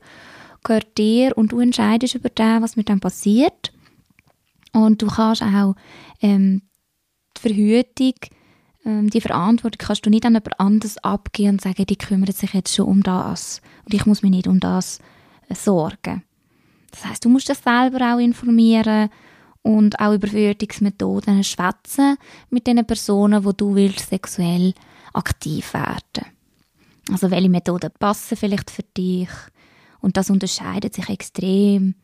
gehört 0.62 0.96
dir 0.96 1.36
und 1.36 1.50
du 1.50 1.58
entscheidest 1.58 2.14
über 2.14 2.28
das, 2.28 2.62
was 2.62 2.76
mit 2.76 2.88
dem 2.88 3.00
passiert. 3.00 3.72
Und 4.72 5.02
du 5.02 5.08
kannst 5.08 5.42
auch 5.42 5.74
ähm, 6.20 6.62
die 7.36 7.40
Verhütung, 7.40 8.14
ähm, 8.84 9.10
die 9.10 9.20
Verantwortung 9.20 9.78
kannst 9.78 10.06
du 10.06 10.10
nicht 10.10 10.24
an 10.24 10.34
jemand 10.34 10.60
anderes 10.60 10.98
abgeben 10.98 11.50
und 11.50 11.60
sagen, 11.60 11.86
die 11.86 11.96
kümmert 11.96 12.36
sich 12.36 12.52
jetzt 12.54 12.74
schon 12.74 12.86
um 12.86 13.02
das 13.02 13.60
und 13.84 13.94
ich 13.94 14.06
muss 14.06 14.22
mich 14.22 14.30
nicht 14.30 14.46
um 14.46 14.60
das 14.60 15.00
äh, 15.48 15.54
sorgen. 15.54 16.22
Das 16.94 17.04
heißt, 17.06 17.24
du 17.24 17.28
musst 17.28 17.48
dich 17.48 17.58
selber 17.58 18.14
auch 18.14 18.18
informieren 18.18 19.10
und 19.62 19.98
auch 19.98 20.14
über 20.14 20.28
Verhütungsmethoden 20.28 21.42
schwätzen 21.42 22.16
mit 22.50 22.66
den 22.66 22.86
Personen, 22.86 23.44
wo 23.44 23.52
du 23.52 23.74
willst 23.74 24.10
sexuell 24.10 24.74
aktiv 25.12 25.74
werden. 25.74 26.26
Also 27.10 27.30
welche 27.30 27.48
Methoden 27.48 27.90
passen 27.98 28.36
vielleicht 28.36 28.70
für 28.70 28.82
dich 28.82 29.28
und 30.00 30.16
das 30.16 30.30
unterscheidet 30.30 30.94
sich 30.94 31.08
extrem 31.08 31.94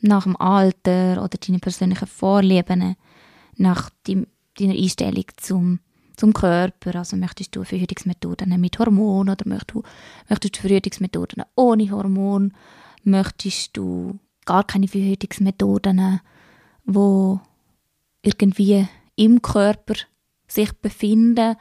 nach 0.00 0.24
dem 0.24 0.36
Alter 0.36 1.22
oder 1.22 1.36
deinen 1.36 1.60
persönlichen 1.60 2.08
Vorlieben, 2.08 2.96
nach 3.56 3.90
deiner 4.06 4.26
Einstellung 4.72 5.24
zum, 5.36 5.80
zum 6.16 6.32
Körper. 6.32 6.96
Also 6.96 7.16
möchtest 7.16 7.54
du 7.54 7.64
Verhütungsmethoden 7.64 8.58
mit 8.60 8.78
Hormon 8.78 9.28
oder 9.28 9.46
möchtest 9.46 9.74
du, 9.74 9.82
möchtest 10.28 10.56
du 10.56 10.60
Verhütungsmethoden 10.60 11.44
ohne 11.56 11.90
Hormon? 11.90 12.54
Möchtest 13.04 13.76
du 13.76 14.18
gar 14.50 14.64
keine 14.64 14.88
Verhütungsmethoden, 14.88 16.20
wo 16.84 17.40
irgendwie 18.22 18.88
im 19.14 19.40
Körper 19.42 19.94
sich 20.48 20.72
befinden? 20.72 21.54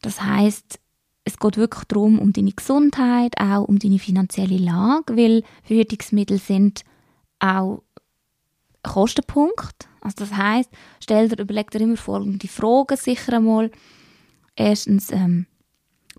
Das 0.00 0.22
heißt, 0.22 0.80
es 1.24 1.38
geht 1.38 1.56
wirklich 1.58 1.84
darum, 1.84 2.18
um 2.18 2.32
deine 2.32 2.52
Gesundheit, 2.52 3.34
auch 3.38 3.64
um 3.64 3.78
deine 3.78 3.98
finanzielle 3.98 4.56
Lage, 4.56 5.18
weil 5.18 5.42
Verhütungsmittel 5.64 6.38
sind 6.38 6.82
auch 7.40 7.82
Kostenpunkt. 8.82 9.86
Also 10.00 10.16
das 10.20 10.34
heißt, 10.34 10.70
stell 10.98 11.28
dir, 11.28 11.42
überleg 11.42 11.70
dir 11.70 11.82
immer 11.82 11.98
folgende 11.98 12.48
Fragen 12.48 12.96
sicher 12.96 13.34
einmal. 13.34 13.70
Erstens, 14.56 15.12
ähm, 15.12 15.46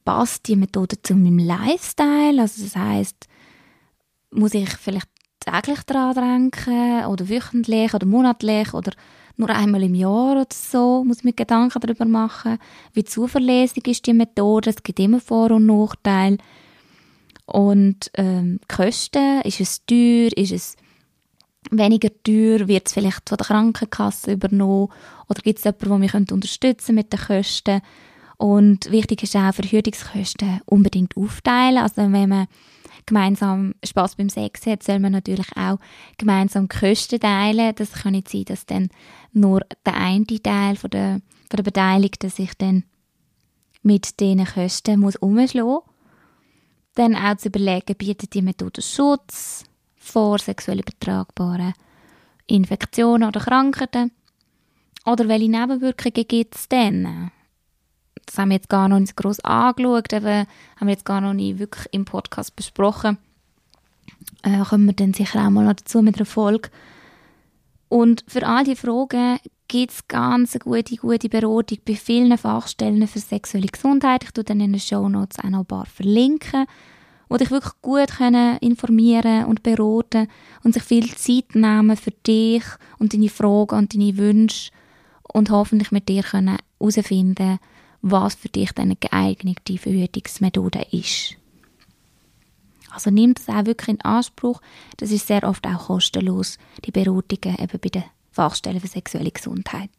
passt 0.06 0.48
die 0.48 0.56
Methode 0.56 1.02
zu 1.02 1.16
meinem 1.16 1.40
Lifestyle? 1.40 2.40
Also 2.40 2.64
das 2.64 2.76
heißt, 2.76 3.28
muss 4.30 4.54
ich 4.54 4.70
vielleicht 4.70 5.10
täglich 5.46 5.84
daran 5.84 6.16
denken 6.52 7.06
oder 7.06 7.30
wöchentlich 7.30 7.94
oder 7.94 8.06
monatlich 8.06 8.74
oder 8.74 8.92
nur 9.36 9.50
einmal 9.50 9.84
im 9.84 9.96
Jahr 9.96 10.34
oder 10.34 10.48
so 10.54 11.04
muss 11.04 11.20
ich 11.20 11.24
mir 11.24 11.34
Gedanken 11.34 11.80
darüber 11.80 12.06
machen, 12.06 12.60
wie 12.94 13.04
zuverlässig 13.04 13.88
ist 13.88 14.06
die 14.06 14.14
Methode. 14.14 14.70
Es 14.70 14.84
gibt 14.84 15.00
immer 15.00 15.20
Vor- 15.20 15.52
und 15.52 15.66
Nachteile. 15.66 16.38
Und 17.46 18.12
ähm, 18.14 18.60
Kosten, 18.68 19.42
ist 19.42 19.60
es 19.60 19.86
teuer, 19.86 20.30
ist 20.38 20.52
es 20.52 20.78
weniger 21.72 22.10
teuer, 22.24 22.68
wird 22.68 22.88
es 22.88 22.94
vielleicht 22.94 23.28
von 23.28 23.38
der 23.38 23.48
Krankenkasse 23.48 24.34
übernommen 24.34 24.90
oder 25.28 25.42
gibt 25.42 25.60
es 25.60 25.66
jemanden, 25.66 25.90
der 25.90 25.98
mich 25.98 26.32
unterstützen 26.32 26.96
mit 26.96 27.12
den 27.12 27.20
Kosten 27.20 27.82
und 28.38 28.92
wichtig 28.92 29.24
ist 29.24 29.36
auch, 29.36 29.54
Verhütungskosten 29.54 30.62
unbedingt 30.66 31.16
aufteilen, 31.16 31.78
also 31.78 32.02
wenn 32.02 32.30
man 32.30 32.48
gemeinsam 33.06 33.74
Spaß 33.84 34.16
beim 34.16 34.30
Sex 34.30 34.66
hat, 34.66 34.84
soll 34.84 35.00
man 35.00 35.12
natürlich 35.12 35.48
auch 35.56 35.80
gemeinsam 36.18 36.68
Kosten 36.68 37.20
teilen. 37.20 37.74
Das 37.76 37.94
kann 37.94 38.14
nicht 38.14 38.30
sein, 38.30 38.46
dass 38.46 38.66
dann 38.66 38.90
nur 39.32 39.62
der 39.86 39.96
eine 39.96 40.26
Teil 40.26 40.76
von 40.76 40.90
der, 40.90 41.22
von 41.50 41.58
der 41.58 41.64
Beteiligten 41.64 42.30
sich 42.30 42.54
dann 42.58 42.84
mit 43.82 44.20
diesen 44.20 44.46
Kosten 44.46 45.00
muss 45.00 45.16
umschlagen. 45.18 45.80
Dann 46.96 47.16
auch 47.16 47.38
zu 47.38 47.48
überlegen, 47.48 47.96
bietet 47.98 48.34
die 48.34 48.42
Methode 48.42 48.82
Schutz, 48.82 49.66
vor 49.98 50.38
sexuell 50.38 50.80
übertragbaren 50.80 51.74
Infektionen 52.48 53.28
oder 53.28 53.40
Krankheiten? 53.40 54.12
Oder 55.06 55.28
welche 55.28 55.50
Nebenwirkungen 55.50 56.28
gibt 56.28 56.56
es 56.56 56.70
denn? 56.70 57.32
Das 58.26 58.38
haben 58.38 58.50
wir 58.50 58.56
jetzt 58.56 58.70
gar 58.70 58.88
noch 58.88 59.00
nicht 59.00 59.16
groß 59.16 59.42
angeschaut, 59.42 60.14
eben, 60.14 60.48
haben 60.78 60.88
wir 60.88 60.92
jetzt 60.92 61.06
gar 61.06 61.22
noch 61.22 61.34
nicht 61.34 61.60
wirklich 61.60 61.88
im 61.92 62.06
Podcast 62.06 62.56
besprochen. 62.56 63.18
Äh, 64.44 64.64
kommen 64.64 64.86
wir 64.86 64.94
dann 64.94 65.14
sicher 65.14 65.46
auch 65.46 65.50
mal 65.50 65.66
noch 65.66 65.74
dazu 65.74 66.02
mit 66.02 66.16
einer 66.16 66.26
Folge. 66.26 66.70
Und 67.90 68.24
für 68.28 68.46
all 68.46 68.64
diese 68.64 68.78
Fragen 68.78 69.40
gibt 69.68 69.92
es 69.92 70.08
ganz 70.08 70.58
gute, 70.60 70.96
gute 70.96 71.30
Beratung 71.30 71.78
bei 71.86 71.96
vielen 71.96 72.38
Fachstellen 72.38 73.08
für 73.08 73.20
sexuelle 73.20 73.68
Gesundheit. 73.68 74.24
Ich 74.24 74.32
tue 74.32 74.44
dann 74.44 74.60
in 74.60 74.74
den 74.74 74.80
Show 74.80 75.08
Notes 75.10 75.40
auch 75.40 75.50
noch 75.50 75.60
ein 75.60 75.66
paar 75.66 75.86
verlinken 75.86 76.66
wo 77.34 77.38
dich 77.38 77.50
wirklich 77.50 77.74
gut 77.82 78.18
können 78.18 78.58
informieren 78.60 79.46
und 79.46 79.64
beraten 79.64 80.28
und 80.64 80.76
sich 80.76 80.84
viel 80.84 81.10
Zeit 81.16 81.56
nehmen 81.56 81.98
für 81.98 82.12
dich 82.12 82.64
und 83.00 83.14
deine 83.14 83.30
Fragen 83.30 83.76
und 83.76 83.94
deine 83.94 84.18
Wünsche 84.18 84.70
und 85.34 85.50
hoffentlich 85.50 85.92
mit 85.92 86.10
dir 86.10 86.22
können 86.22 86.60
herausfinden, 86.80 87.58
was 88.04 88.36
für 88.36 88.50
dich 88.50 88.78
eine 88.78 88.98
geeignete 88.98 89.78
Verhütungsmethode 89.78 90.86
ist. 90.92 91.38
Also 92.92 93.10
nimm 93.10 93.34
das 93.34 93.48
auch 93.50 93.66
wirklich 93.66 93.90
in 93.90 94.02
Anspruch. 94.02 94.62
Das 94.98 95.10
ist 95.10 95.26
sehr 95.26 95.44
oft 95.44 95.66
auch 95.66 95.88
kostenlos, 95.88 96.60
die 96.86 96.92
Beratungen 96.92 97.58
eben 97.58 97.80
bei 97.82 97.90
den 97.90 98.04
Fachstellen 98.30 98.82
für 98.82 98.88
sexuelle 98.88 99.32
Gesundheit. 99.32 99.90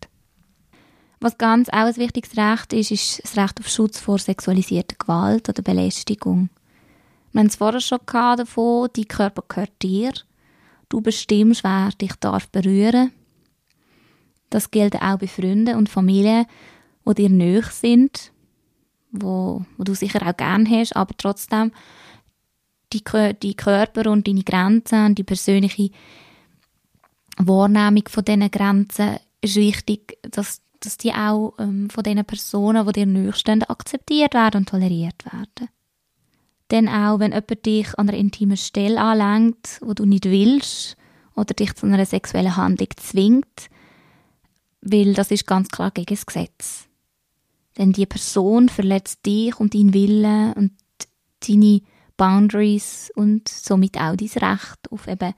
Was 1.18 1.38
ganz 1.38 1.70
auch 1.70 1.86
ein 1.86 1.96
wichtiges 1.96 2.36
Recht 2.36 2.72
ist, 2.74 2.90
ist 2.90 3.22
das 3.24 3.36
Recht 3.36 3.58
auf 3.58 3.68
Schutz 3.68 3.98
vor 3.98 4.18
sexualisierter 4.18 4.96
Gewalt 4.98 5.48
oder 5.48 5.62
Belästigung. 5.62 6.50
Wir 7.32 7.40
haben 7.40 7.46
es 7.46 7.56
vorher 7.56 7.80
schon 7.80 8.00
davon, 8.06 8.88
dein 8.94 9.08
Körper 9.08 9.42
gehört 9.48 9.82
dir. 9.82 10.12
Du 10.90 11.00
bestimmst, 11.00 11.64
wer 11.64 11.88
dich 12.00 12.14
darf 12.20 12.48
berühren 12.48 13.12
Das 14.50 14.70
gilt 14.70 14.94
auch 14.96 15.18
bei 15.18 15.26
Freunden 15.26 15.76
und 15.76 15.88
Familien, 15.88 16.46
die 17.06 17.14
dir 17.14 17.30
nöch 17.30 17.66
sind, 17.66 18.32
wo, 19.10 19.64
wo 19.76 19.84
du 19.84 19.94
sicher 19.94 20.26
auch 20.26 20.36
gern 20.36 20.68
hast, 20.68 20.96
aber 20.96 21.14
trotzdem 21.16 21.72
die, 22.92 23.02
die 23.42 23.54
Körper 23.54 24.10
und 24.10 24.26
deine 24.26 24.42
Grenzen 24.42 25.06
und 25.06 25.18
die 25.18 25.24
persönliche 25.24 25.90
Wahrnehmung 27.38 28.04
von 28.08 28.24
diesen 28.24 28.50
Grenzen 28.50 29.18
ist 29.40 29.56
wichtig, 29.56 30.18
dass, 30.22 30.62
dass 30.80 30.96
die 30.96 31.12
auch 31.12 31.54
ähm, 31.58 31.90
von 31.90 32.04
den 32.04 32.24
Personen, 32.24 32.86
die 32.86 32.92
dir 32.92 33.06
nöch 33.06 33.36
stehen, 33.36 33.62
akzeptiert 33.64 34.34
werden 34.34 34.58
und 34.58 34.68
toleriert 34.68 35.24
werden. 35.26 35.68
Denn 36.70 36.88
auch, 36.88 37.18
wenn 37.18 37.32
jemand 37.32 37.66
dich 37.66 37.98
an 37.98 38.08
einer 38.08 38.18
intimen 38.18 38.56
Stelle 38.56 39.00
anlenkt, 39.00 39.80
wo 39.82 39.92
du 39.92 40.06
nicht 40.06 40.24
willst, 40.24 40.96
oder 41.36 41.54
dich 41.54 41.74
zu 41.74 41.86
einer 41.86 42.06
sexuellen 42.06 42.56
Handlung 42.56 42.88
zwingt, 42.96 43.68
weil 44.80 45.14
das 45.14 45.30
ist 45.30 45.46
ganz 45.46 45.68
klar 45.68 45.90
gegen 45.90 46.14
das 46.14 46.26
Gesetz. 46.26 46.86
Denn 47.78 47.92
die 47.92 48.06
Person 48.06 48.68
verletzt 48.68 49.26
dich 49.26 49.58
und 49.58 49.74
deinen 49.74 49.94
Willen 49.94 50.52
und 50.52 50.72
deine 51.40 51.80
Boundaries 52.16 53.10
und 53.14 53.48
somit 53.48 53.96
auch 53.96 54.16
dein 54.16 54.28
Recht 54.28 54.90
auf 54.90 55.08
eben 55.08 55.34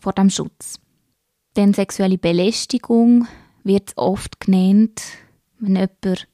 vor 0.00 0.12
dem 0.12 0.30
Schutz. 0.30 0.78
Denn 1.56 1.74
sexuelle 1.74 2.18
Belästigung 2.18 3.26
wird 3.64 3.92
oft 3.96 4.40
genannt, 4.40 5.02
wenn 5.58 5.74
jemand 5.74 6.28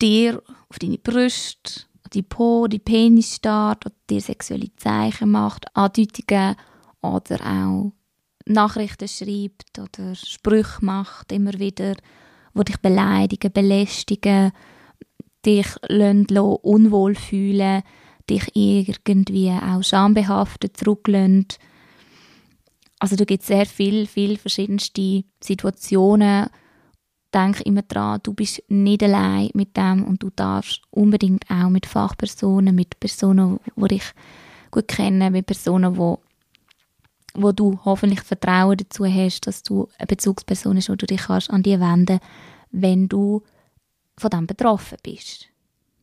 dir 0.00 0.42
auf 0.68 0.78
deine 0.78 0.98
Brüste, 0.98 1.82
die 2.12 2.22
Po, 2.22 2.66
die 2.66 2.78
Penis 2.78 3.36
starrt 3.36 3.86
oder 3.86 3.94
dir 4.08 4.20
sexuelle 4.20 4.74
Zeichen 4.76 5.30
macht, 5.30 5.74
Andeutungen 5.76 6.56
oder 7.00 7.40
auch 7.46 7.92
Nachrichten 8.46 9.08
schreibt 9.08 9.78
oder 9.78 10.14
Sprüche 10.14 10.84
macht, 10.84 11.32
immer 11.32 11.58
wieder, 11.58 11.94
wo 12.54 12.62
dich 12.62 12.78
beleidigen, 12.78 13.52
belästigen, 13.52 14.52
dich 15.44 15.66
lassen, 15.88 16.26
unwohl 16.30 17.14
fühlen, 17.14 17.82
dich 18.28 18.44
irgendwie 18.54 19.50
auch 19.50 19.82
schambehaftet 19.82 20.76
zurücklassen. 20.76 21.46
Also 22.98 23.16
da 23.16 23.24
gibt 23.24 23.42
sehr 23.42 23.66
viele, 23.66 24.06
viele 24.06 24.36
verschiedenste 24.36 25.24
Situationen. 25.42 26.48
Denk 27.32 27.60
immer 27.60 27.82
dran, 27.82 28.20
du 28.22 28.34
bist 28.34 28.62
nicht 28.68 29.02
allein 29.02 29.50
mit 29.54 29.76
dem 29.76 30.04
und 30.04 30.22
du 30.22 30.30
darfst 30.30 30.82
unbedingt 30.90 31.48
auch 31.48 31.70
mit 31.70 31.86
Fachpersonen, 31.86 32.74
mit 32.74 32.98
Personen, 32.98 33.60
die 33.76 33.88
dich 33.88 34.12
gut 34.70 34.88
kennen, 34.88 35.32
mit 35.32 35.46
Personen, 35.46 35.94
die 35.94 36.29
wo 37.34 37.52
du 37.52 37.78
hoffentlich 37.84 38.20
Vertrauen 38.22 38.76
dazu 38.76 39.06
hast, 39.06 39.46
dass 39.46 39.62
du 39.62 39.88
eine 39.98 40.06
Bezugsperson 40.06 40.74
bist, 40.76 40.88
wo 40.88 40.96
du 40.96 41.06
dich 41.06 41.22
kannst 41.22 41.50
an 41.50 41.62
die 41.62 41.78
wenden 41.78 42.20
wenn 42.70 43.08
du 43.08 43.42
von 44.16 44.30
dem 44.30 44.46
betroffen 44.46 44.98
bist. 45.02 45.48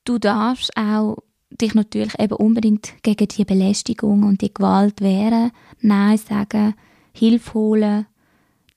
Du 0.03 0.17
darfst 0.17 0.75
auch 0.75 1.17
dich 1.49 1.73
natürlich 1.73 2.19
eben 2.19 2.35
unbedingt 2.35 3.01
gegen 3.03 3.27
die 3.27 3.45
Belästigung 3.45 4.23
und 4.23 4.41
die 4.41 4.53
Gewalt 4.53 5.01
wehren, 5.01 5.51
Nein 5.79 6.17
sagen, 6.17 6.75
Hilfe 7.13 7.53
holen, 7.53 8.05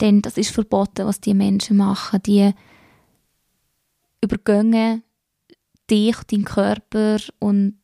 denn 0.01 0.23
das 0.23 0.37
ist 0.37 0.51
verboten, 0.51 1.07
was 1.07 1.21
die 1.21 1.35
Menschen 1.35 1.77
machen. 1.77 2.23
Die 2.23 2.53
übergehen 4.23 5.03
dich, 5.91 6.17
deinen 6.25 6.45
Körper 6.45 7.19
und 7.39 7.79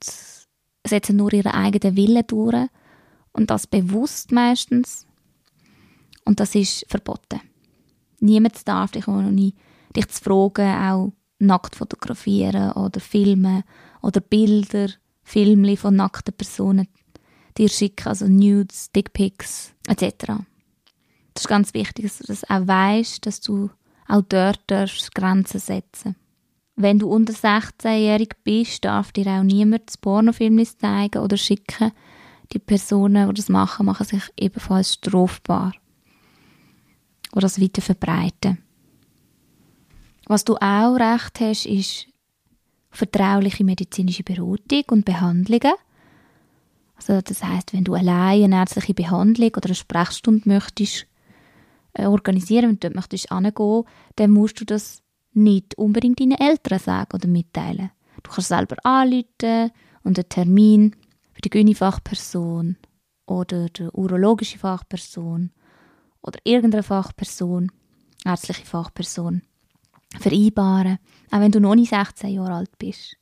setzen 0.87 1.17
nur 1.17 1.33
ihren 1.33 1.53
eigenen 1.53 1.97
Willen 1.97 2.27
durch 2.27 2.69
und 3.37 3.51
das 3.51 3.67
bewusst 3.67 4.33
meistens. 4.33 5.07
Und 6.25 6.41
das 6.41 6.55
ist 6.55 6.87
verboten. 6.89 7.41
Niemand 8.19 8.67
darf 8.67 8.91
dich, 8.91 9.07
ohne 9.07 9.53
dich 9.95 10.09
zu 10.09 10.23
fragen, 10.23 10.83
auch 10.83 11.13
nackt 11.39 11.77
fotografieren 11.77 12.73
oder 12.73 12.99
filmen 12.99 13.63
oder 14.03 14.21
Bilder, 14.21 14.89
Filme 15.23 15.77
von 15.77 15.97
nackten 15.97 16.35
Personen 16.35 16.89
dir 17.57 17.69
schicken, 17.69 18.09
also 18.09 18.27
Nudes, 18.27 18.91
Dickpics 18.93 19.73
etc. 19.89 20.27
Das 21.35 21.45
ist 21.45 21.49
ganz 21.49 21.75
wichtig, 21.75 22.05
dass 22.05 22.19
du 22.19 22.25
das 22.27 22.45
auch 22.51 22.67
weißt, 22.67 23.27
dass 23.27 23.41
du 23.41 23.71
auch 24.09 24.23
dort 24.29 24.67
Grenzen 25.15 25.61
setzen 25.61 26.17
Wenn 26.77 26.99
du 26.99 27.09
unter 27.09 27.33
16-jährig 27.33 28.31
bist, 28.45 28.85
darf 28.85 29.13
dir 29.13 29.27
auch 29.27 29.43
niemand 29.43 29.89
das 29.89 29.97
Pornofilm 29.97 30.65
zeigen 30.65 31.23
oder 31.23 31.37
schicken, 31.37 31.93
die 32.53 32.59
Personen, 32.59 33.29
die 33.29 33.35
das 33.35 33.49
machen, 33.49 33.87
machen 33.87 34.07
sich 34.07 34.23
ebenfalls 34.39 34.95
strafbar. 34.95 35.73
Oder 37.33 37.43
das 37.43 37.61
weiter 37.61 37.83
verbreiten. 37.83 38.59
Was 40.27 40.45
du 40.45 40.57
auch 40.57 40.95
recht 40.95 41.41
hast, 41.41 41.67
ist 41.67 42.07
vertrauliche 42.91 43.65
medizinische 43.65 44.25
Beratung 44.25 44.85
und 44.91 45.05
Behandlungen. 45.05 45.75
Also 46.97 47.21
das 47.21 47.45
heißt, 47.45 47.75
wenn 47.75 47.85
du 47.85 47.95
allein 47.95 48.45
eine 48.45 48.57
ärztliche 48.57 48.95
Behandlung 48.95 49.51
oder 49.51 49.67
eine 49.67 49.75
Sprechstunde 49.75 50.49
möchtest 50.49 51.07
äh, 51.93 52.07
organisieren 52.07 52.71
und 52.71 52.85
dort 52.85 52.95
möchtest 52.95 53.31
angehen, 53.31 53.85
dann 54.17 54.31
musst 54.31 54.61
du 54.61 54.65
das 54.65 55.03
nicht 55.33 55.77
unbedingt 55.77 56.21
deinen 56.21 56.41
Eltern 56.41 56.79
sagen 56.79 57.15
oder 57.15 57.29
mitteilen. 57.29 57.91
Du 58.23 58.31
kannst 58.31 58.49
selber 58.49 58.77
anrufen 58.83 59.71
und 60.03 60.19
einen 60.19 60.29
Termin 60.29 60.97
für 61.37 61.43
die 61.43 61.51
Gyni-Fachperson 61.51 62.77
oder 63.27 63.69
die 63.69 63.89
urologische 63.93 64.59
Fachperson 64.59 65.53
oder 66.23 66.39
irgendeine 66.45 66.83
Fachperson, 66.83 67.71
ärztliche 68.25 68.65
Fachperson, 68.65 69.43
vereinbaren, 70.19 70.99
auch 71.31 71.41
wenn 71.41 71.53
du 71.53 71.61
noch 71.61 71.75
nicht 71.75 71.91
16 71.91 72.31
Jahre 72.31 72.55
alt 72.55 72.79
bist. 72.79 73.19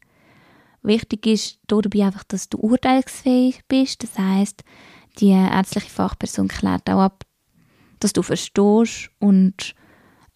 Wichtig 0.82 1.26
ist 1.26 1.58
dabei 1.66 2.04
einfach, 2.04 2.22
dass 2.22 2.48
du 2.48 2.58
urteilsfähig 2.58 3.62
bist, 3.66 4.04
das 4.04 4.16
heißt, 4.16 4.62
die 5.18 5.30
ärztliche 5.30 5.90
Fachperson 5.90 6.46
klärt 6.46 6.88
auch 6.88 7.00
ab, 7.00 7.24
dass 7.98 8.12
du 8.12 8.22
verstehst 8.22 9.10
und 9.18 9.74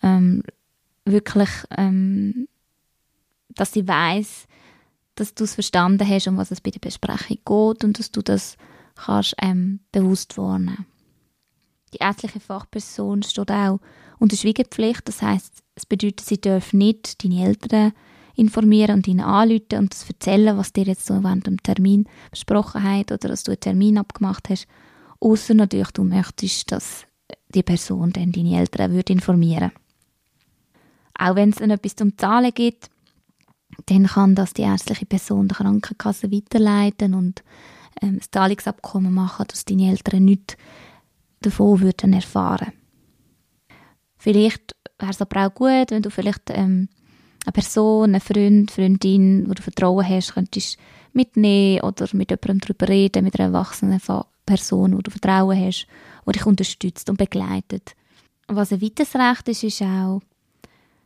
ähm, 0.02 0.42
wirklich, 1.04 1.50
ähm, 1.76 2.48
dass 3.50 3.72
sie 3.72 3.86
weiß, 3.86 4.48
dass 5.18 5.34
du 5.34 5.44
es 5.44 5.54
verstanden 5.54 6.08
hast, 6.08 6.28
um 6.28 6.36
was 6.36 6.50
es 6.50 6.60
bei 6.60 6.70
der 6.70 6.80
Besprechung 6.80 7.36
geht 7.36 7.84
und 7.84 7.98
dass 7.98 8.10
du 8.10 8.22
das 8.22 8.56
kannst 8.94 9.34
ähm, 9.40 9.80
bewusst 9.92 10.36
wahrnehmen. 10.38 10.86
Die 11.94 11.98
ärztliche 11.98 12.40
Fachperson 12.40 13.22
steht 13.22 13.50
auch 13.50 13.80
unter 14.18 14.36
Schweigepflicht, 14.36 15.08
das 15.08 15.22
heißt, 15.22 15.62
es 15.74 15.86
bedeutet, 15.86 16.20
sie 16.20 16.40
dürfen 16.40 16.78
nicht 16.78 17.22
deine 17.24 17.46
Eltern 17.46 17.92
informieren 18.34 18.96
und 18.96 19.08
ihnen 19.08 19.20
anrufen 19.20 19.78
und 19.78 19.92
das 19.92 20.08
erzählen, 20.08 20.56
was 20.56 20.72
dir 20.72 20.84
jetzt 20.84 21.06
so 21.06 21.22
während 21.22 21.46
dem 21.46 21.62
Termin 21.62 22.08
besprochen 22.30 22.82
hat 22.82 23.10
oder 23.10 23.28
dass 23.28 23.42
du 23.42 23.52
einen 23.52 23.60
Termin 23.60 23.98
abgemacht 23.98 24.48
hast. 24.48 24.66
Außer 25.20 25.54
natürlich, 25.54 25.90
du 25.92 26.04
möchtest, 26.04 26.70
dass 26.70 27.06
die 27.48 27.62
Person 27.62 28.12
dann 28.12 28.32
deine 28.32 28.58
Eltern 28.58 28.92
würde 28.92 29.12
informieren 29.12 29.72
Auch 31.18 31.34
wenn 31.34 31.50
es 31.50 31.56
dann 31.56 31.70
etwas 31.70 31.96
zum 31.96 32.16
Zahlen 32.16 32.52
gibt, 32.54 32.90
dann 33.86 34.06
kann 34.06 34.34
das 34.34 34.54
die 34.54 34.62
ärztliche 34.62 35.06
Person 35.06 35.48
der 35.48 35.58
Krankenkasse 35.58 36.30
weiterleiten 36.30 37.14
und 37.14 37.42
ähm, 38.02 38.16
ein 38.16 38.20
Zahlungsabkommen 38.30 39.12
machen, 39.12 39.46
dass 39.48 39.64
deine 39.64 39.90
Eltern 39.90 40.24
nichts 40.24 40.56
davon 41.40 41.80
würden 41.80 42.12
erfahren. 42.12 42.72
Vielleicht 44.18 44.74
wäre 44.98 45.12
es 45.12 45.22
aber 45.22 45.46
auch 45.46 45.54
gut, 45.54 45.90
wenn 45.90 46.02
du 46.02 46.10
vielleicht 46.10 46.50
ähm, 46.50 46.88
eine 47.44 47.52
Person, 47.52 48.10
eine 48.10 48.20
Freund, 48.20 48.70
Freundin, 48.70 49.48
wo 49.48 49.54
du 49.54 49.62
Vertrauen 49.62 50.06
hast, 50.06 50.34
könntest 50.34 50.76
mitnehmen 51.12 51.82
oder 51.82 52.06
mit 52.12 52.30
jemandem 52.30 52.60
darüber 52.60 52.88
reden, 52.88 53.24
mit 53.24 53.38
einer 53.38 53.48
erwachsenen 53.48 54.00
Person, 54.44 54.96
wo 54.96 55.00
du 55.00 55.10
Vertrauen 55.10 55.58
hast, 55.58 55.86
die 56.26 56.32
dich 56.32 56.46
unterstützt 56.46 57.08
und 57.08 57.16
begleitet. 57.16 57.94
Was 58.48 58.72
ein 58.72 58.82
weiteres 58.82 59.14
Recht 59.14 59.48
ist, 59.48 59.62
ist 59.62 59.82
auch, 59.82 60.20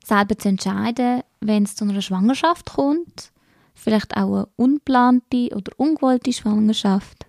selber 0.04 0.36
zu 0.36 0.48
entscheiden, 0.48 1.22
wenn 1.40 1.64
es 1.64 1.76
zu 1.76 1.84
einer 1.84 2.02
Schwangerschaft 2.02 2.72
kommt, 2.74 3.32
vielleicht 3.74 4.16
auch 4.16 4.34
eine 4.34 4.48
unplante 4.56 5.48
oder 5.54 5.72
ungewollte 5.76 6.32
Schwangerschaft. 6.32 7.26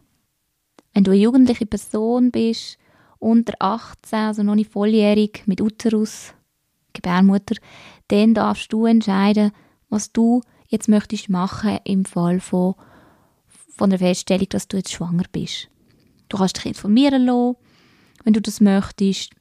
Wenn 0.94 1.04
du 1.04 1.12
eine 1.12 1.20
jugendliche 1.20 1.66
Person 1.66 2.32
bist, 2.32 2.78
unter 3.20 3.54
18, 3.60 4.20
also 4.20 4.44
noch 4.44 4.56
nicht 4.56 4.72
volljährig, 4.72 5.44
mit 5.46 5.62
Uterus, 5.62 6.34
Gebärmutter, 6.94 7.56
dann 8.10 8.34
darfst 8.34 8.72
du 8.72 8.86
entscheiden, 8.86 9.52
was 9.90 10.12
du 10.12 10.42
jetzt 10.68 10.90
möchtest 10.90 11.30
machen 11.30 11.80
im 11.86 12.06
Fall 12.06 12.40
von, 12.40 12.76
von 13.76 13.90
der 13.90 14.00
Feststellung, 14.00 14.50
dass 14.50 14.68
du 14.68 14.78
jetzt 14.78 14.92
schwanger 14.92 15.26
bist. 15.32 15.70
Du 16.30 16.38
kannst 16.38 16.58
dich 16.58 16.66
informieren 16.66 17.26
lassen, 17.26 17.56
wenn 18.24 18.34
du 18.34 18.42
das 18.42 18.62
möchtest, 18.62 19.32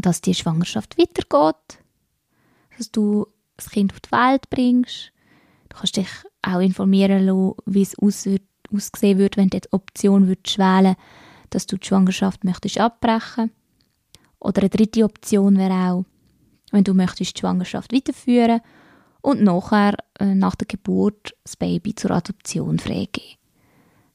dass 0.00 0.20
die 0.20 0.34
Schwangerschaft 0.34 0.98
weitergeht, 0.98 1.83
dass 2.78 2.90
du 2.90 3.26
das 3.56 3.70
Kind 3.70 3.92
auf 3.92 4.00
die 4.00 4.12
Welt 4.12 4.50
bringst. 4.50 5.12
Du 5.68 5.76
kannst 5.78 5.96
dich 5.96 6.08
auch 6.42 6.60
informieren 6.60 7.26
lassen, 7.26 7.54
wie 7.66 7.82
es 7.82 7.98
aussehen 7.98 9.18
würde, 9.18 9.36
wenn 9.36 9.48
du 9.48 9.60
die 9.60 9.72
Option 9.72 10.28
würdest 10.28 10.58
wählen 10.58 10.96
dass 11.54 11.66
du 11.66 11.76
die 11.76 11.86
Schwangerschaft 11.86 12.42
möchtest 12.42 12.78
abbrechen 12.78 13.52
Oder 14.40 14.62
eine 14.62 14.70
dritte 14.70 15.04
Option 15.04 15.56
wäre 15.56 15.92
auch, 15.92 16.04
wenn 16.72 16.84
du 16.84 16.94
möchtest 16.94 17.36
die 17.36 17.40
Schwangerschaft 17.40 17.92
weiterführen 17.92 18.60
und 19.22 19.42
nachher, 19.42 19.94
äh, 20.18 20.34
nach 20.34 20.56
der 20.56 20.66
Geburt, 20.66 21.34
das 21.44 21.56
Baby 21.56 21.94
zur 21.94 22.10
Adoption 22.10 22.78
freigeben. 22.78 23.38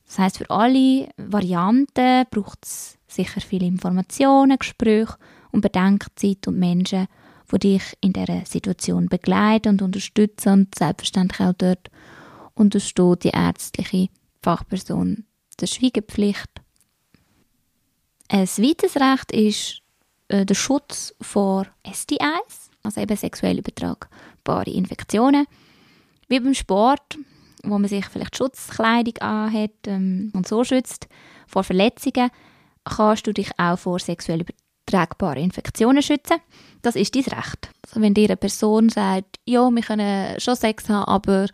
Das 0.05 0.19
heißt, 0.19 0.37
für 0.39 0.49
alle 0.49 1.09
Varianten 1.17 2.25
braucht 2.29 2.59
es 2.63 2.97
sicher 3.07 3.41
viele 3.41 3.67
Informationen, 3.67 4.59
Gespräche 4.59 5.15
und 5.51 5.61
Bedenkzeit 5.61 6.47
und 6.47 6.59
Menschen, 6.59 7.07
die 7.51 7.59
dich 7.59 7.83
in 8.01 8.13
dieser 8.13 8.45
Situation 8.45 9.07
begleiten 9.07 9.69
und 9.69 9.81
unterstützen 9.81 10.53
und 10.53 10.75
selbstverständlich 10.75 11.39
auch 11.39 11.53
dort 11.53 11.89
untersteht 12.55 13.23
die 13.23 13.29
ärztliche 13.29 14.09
Fachperson 14.41 15.25
der 15.59 15.67
Schweigepflicht. 15.67 16.49
Ein 18.27 18.47
zweites 18.47 18.95
Recht 18.95 19.31
ist 19.31 19.81
äh, 20.27 20.45
der 20.45 20.55
Schutz 20.55 21.15
vor 21.19 21.65
STIs, 21.91 22.69
also 22.83 23.01
eben 23.01 23.17
sexuell 23.17 23.59
übertragbare 23.59 24.71
Infektionen. 24.71 25.45
Wie 26.27 26.39
beim 26.39 26.53
Sport 26.53 27.17
wo 27.63 27.77
man 27.77 27.87
sich 27.87 28.05
vielleicht 28.05 28.37
Schutzkleidung 28.37 29.17
anhat 29.17 29.71
ähm, 29.87 30.31
und 30.33 30.47
so 30.47 30.63
schützt 30.63 31.07
vor 31.47 31.63
Verletzungen, 31.63 32.29
kannst 32.83 33.27
du 33.27 33.33
dich 33.33 33.51
auch 33.57 33.77
vor 33.77 33.99
sexuell 33.99 34.45
übertragbaren 34.89 35.43
Infektionen 35.43 36.01
schützen. 36.01 36.37
Das 36.81 36.95
ist 36.95 37.15
dein 37.15 37.23
Recht. 37.23 37.69
Also 37.85 38.01
wenn 38.01 38.13
dir 38.13 38.25
eine 38.25 38.37
Person 38.37 38.89
sagt, 38.89 39.37
ja, 39.45 39.69
wir 39.69 39.81
können 39.81 40.39
schon 40.39 40.55
Sex 40.55 40.89
haben, 40.89 41.05
aber 41.05 41.47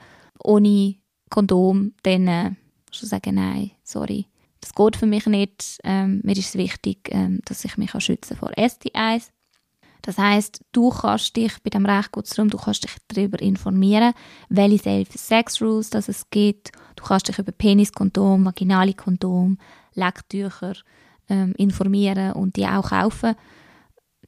ohne 0.44 0.96
Kondom, 1.30 1.94
dann 2.04 2.28
äh, 2.28 2.52
du 3.00 3.06
sagen, 3.06 3.36
nein, 3.36 3.72
sorry, 3.84 4.28
das 4.62 4.74
geht 4.74 4.96
für 4.96 5.06
mich 5.06 5.26
nicht. 5.26 5.80
Ähm, 5.84 6.22
mir 6.24 6.38
ist 6.38 6.50
es 6.50 6.56
wichtig, 6.56 7.10
ähm, 7.12 7.42
dass 7.46 7.66
ich 7.66 7.78
mich 7.78 7.92
schützen 8.00 8.38
vor 8.38 8.52
STIs. 8.58 9.32
Das 10.02 10.20
heißt, 10.20 10.62
du 10.72 10.92
kannst 10.92 11.36
dich 11.36 11.54
bei 11.64 11.72
dem 11.72 11.86
Recht 11.86 12.12
kurz 12.12 12.30
darum, 12.30 12.52
du 12.52 12.60
kannst 12.60 12.84
dich 12.84 12.96
darüber 13.08 13.42
informieren, 13.42 14.14
welche 14.50 14.78
Safe 14.78 15.18
Sex 15.18 15.62
Rules 15.62 15.90
es 15.96 16.30
gibt. 16.30 16.72
Du 16.96 17.04
kannst 17.04 17.28
dich 17.28 17.40
über 17.40 17.52
Peniskondom, 17.52 18.46
vaginale 18.46 18.94
Kondom, 18.94 19.58
Lecktücher 19.96 20.76
ähm, 21.30 21.54
informieren 21.58 22.34
und 22.34 22.56
die 22.56 22.66
auch 22.66 22.90
kaufen. 22.90 23.36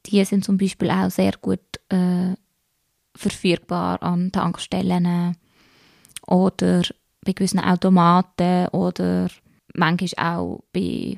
Die 0.05 0.23
sind 0.25 0.45
zum 0.45 0.57
Beispiel 0.57 0.89
auch 0.89 1.09
sehr 1.09 1.33
gut 1.41 1.59
äh, 1.89 2.35
verfügbar 3.15 4.01
an 4.03 4.31
Tankstellen 4.31 5.37
oder 6.25 6.83
bei 7.25 7.33
gewissen 7.33 7.59
Automaten 7.59 8.67
oder 8.69 9.29
manchmal 9.73 10.37
auch 10.37 10.63
bei 10.71 11.17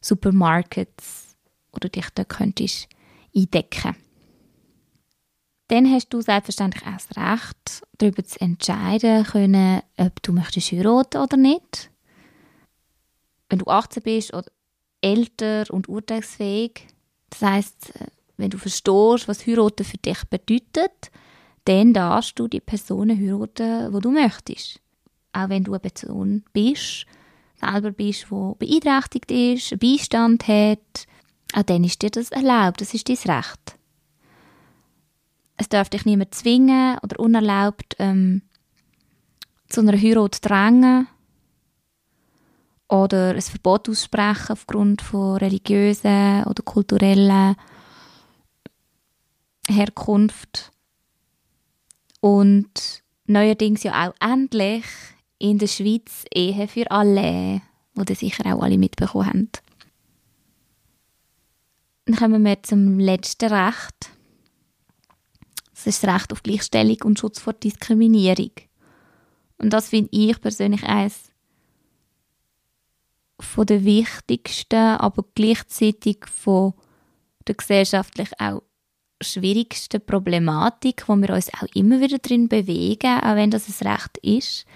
Supermarkets 0.00 1.36
oder 1.72 1.88
dich 1.88 2.08
da 2.14 2.24
könntest 2.24 2.88
eindecken. 3.34 3.96
Dann 5.68 5.90
hast 5.92 6.10
du 6.10 6.20
selbstverständlich 6.20 6.84
auch 6.86 6.92
das 6.92 7.16
Recht, 7.16 7.82
darüber 7.98 8.24
zu 8.24 8.40
entscheiden 8.40 9.24
können, 9.24 9.82
ob 9.96 10.22
du 10.22 10.32
möchtest 10.32 10.70
heiraten 10.70 11.18
oder 11.18 11.36
nicht. 11.36 11.90
Wenn 13.48 13.58
du 13.58 13.66
18 13.66 14.02
bist 14.02 14.32
oder 14.32 14.50
älter 15.00 15.64
und 15.70 15.88
urteilsfähig, 15.88 16.86
das 17.30 17.42
heißt, 17.42 17.92
wenn 18.36 18.50
du 18.50 18.58
verstehst, 18.58 19.28
was 19.28 19.46
heiraten 19.46 19.84
für 19.84 19.98
dich 19.98 20.24
bedeutet, 20.24 21.10
dann 21.64 21.92
darfst 21.92 22.38
du 22.38 22.48
die 22.48 22.60
Personen 22.60 23.18
heiraten, 23.18 23.92
die 23.92 24.00
du 24.00 24.10
möchtest. 24.10 24.80
Auch 25.32 25.48
wenn 25.48 25.64
du 25.64 25.72
eine 25.72 25.80
Person 25.80 26.44
bist, 26.52 27.06
selber 27.60 27.90
bist, 27.90 28.26
die 28.30 28.52
beeinträchtigt 28.58 29.30
ist, 29.30 29.72
einen 29.72 29.78
Beistand 29.78 30.48
hat, 30.48 31.06
auch 31.54 31.62
dann 31.62 31.84
ist 31.84 32.02
dir 32.02 32.10
das 32.10 32.30
erlaubt, 32.30 32.80
das 32.80 32.94
ist 32.94 33.08
dein 33.08 33.36
Recht. 33.36 33.78
Es 35.56 35.68
darf 35.68 35.88
dich 35.88 36.04
niemand 36.04 36.34
zwingen 36.34 36.98
oder 37.02 37.18
unerlaubt 37.18 37.96
ähm, 37.98 38.42
zu 39.68 39.80
einer 39.80 39.98
Heirat 39.98 40.44
drängen 40.44 41.08
oder 42.88 43.34
ein 43.34 43.42
Verbot 43.42 43.88
aussprechen 43.88 44.52
aufgrund 44.52 45.02
von 45.02 45.36
religiösen 45.36 46.44
oder 46.44 46.62
kulturellen 46.64 47.56
Herkunft. 49.68 50.72
Und 52.20 53.02
neuerdings 53.26 53.82
ja 53.82 54.08
auch 54.08 54.14
endlich 54.20 54.84
in 55.38 55.58
der 55.58 55.66
Schweiz 55.66 56.24
Ehe 56.32 56.68
für 56.68 56.90
alle, 56.90 57.62
wo 57.94 58.04
das 58.04 58.20
sicher 58.20 58.54
auch 58.54 58.62
alle 58.62 58.78
mitbekommen 58.78 59.26
haben. 59.26 59.50
Dann 62.06 62.16
kommen 62.16 62.44
wir 62.44 62.62
zum 62.62 63.00
letzten 63.00 63.52
Recht. 63.52 64.10
Das 65.70 65.86
ist 65.86 66.02
das 66.02 66.14
Recht 66.14 66.32
auf 66.32 66.42
Gleichstellung 66.42 66.98
und 67.04 67.18
Schutz 67.18 67.40
vor 67.40 67.52
Diskriminierung. 67.52 68.52
Und 69.58 69.72
das 69.72 69.88
finde 69.88 70.10
ich 70.12 70.40
persönlich 70.40 70.84
eines 70.84 71.32
von 73.40 73.66
der 73.66 73.84
wichtigsten, 73.84 74.76
aber 74.76 75.24
gleichzeitig 75.34 76.26
von 76.26 76.74
der 77.46 77.54
gesellschaftlich 77.54 78.30
auch 78.38 78.62
schwierigsten 79.22 80.04
Problematik, 80.04 81.08
wo 81.08 81.16
wir 81.16 81.30
uns 81.30 81.52
auch 81.54 81.66
immer 81.74 82.00
wieder 82.00 82.18
drin 82.18 82.48
bewegen, 82.48 83.20
auch 83.20 83.36
wenn 83.36 83.50
das 83.50 83.68
ein 83.68 83.88
Recht 83.88 84.18
ist. 84.18 84.66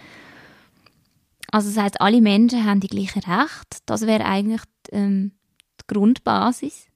Also 1.51 1.69
das 1.69 1.83
heißt, 1.83 2.01
alle 2.01 2.21
Menschen 2.21 2.65
haben 2.65 2.81
die 2.81 2.89
gleichen 2.89 3.23
Rechte. 3.23 3.79
Das 3.87 4.07
wäre 4.07 4.25
eigentlich 4.25 4.63
ähm, 4.93 5.33
die 5.81 5.87
Grundbasis. 5.93 6.87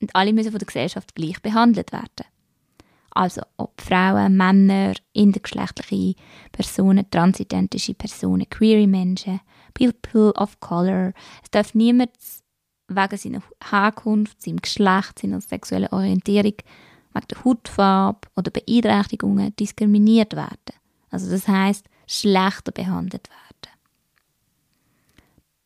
Und 0.00 0.14
alle 0.16 0.32
müssen 0.32 0.50
von 0.50 0.58
der 0.58 0.66
Gesellschaft 0.66 1.14
gleich 1.14 1.40
behandelt 1.40 1.92
werden. 1.92 2.26
Also 3.14 3.42
ob 3.58 3.80
Frauen, 3.80 4.36
Männer, 4.36 4.94
intergeschlechtliche 5.12 6.14
Personen, 6.50 7.08
transidentische 7.10 7.94
Personen, 7.94 8.48
queere 8.48 8.86
Menschen, 8.86 9.40
people 9.74 10.32
of 10.34 10.58
color. 10.60 11.12
Es 11.42 11.50
darf 11.50 11.74
niemand 11.74 12.10
wegen 12.88 13.16
seiner 13.16 13.42
Herkunft, 13.70 14.42
seinem 14.42 14.60
Geschlecht, 14.60 15.18
seiner 15.18 15.40
sexuellen 15.40 15.88
Orientierung, 15.88 16.54
wegen 17.12 17.26
der 17.30 17.44
Hautfarbe 17.44 18.28
oder 18.36 18.50
Beeinträchtigungen 18.50 19.54
diskriminiert 19.56 20.34
werden. 20.34 20.74
Also 21.10 21.30
das 21.30 21.46
heißt 21.46 21.86
schlechter 22.06 22.72
behandelt 22.72 23.28
werden. 23.28 23.42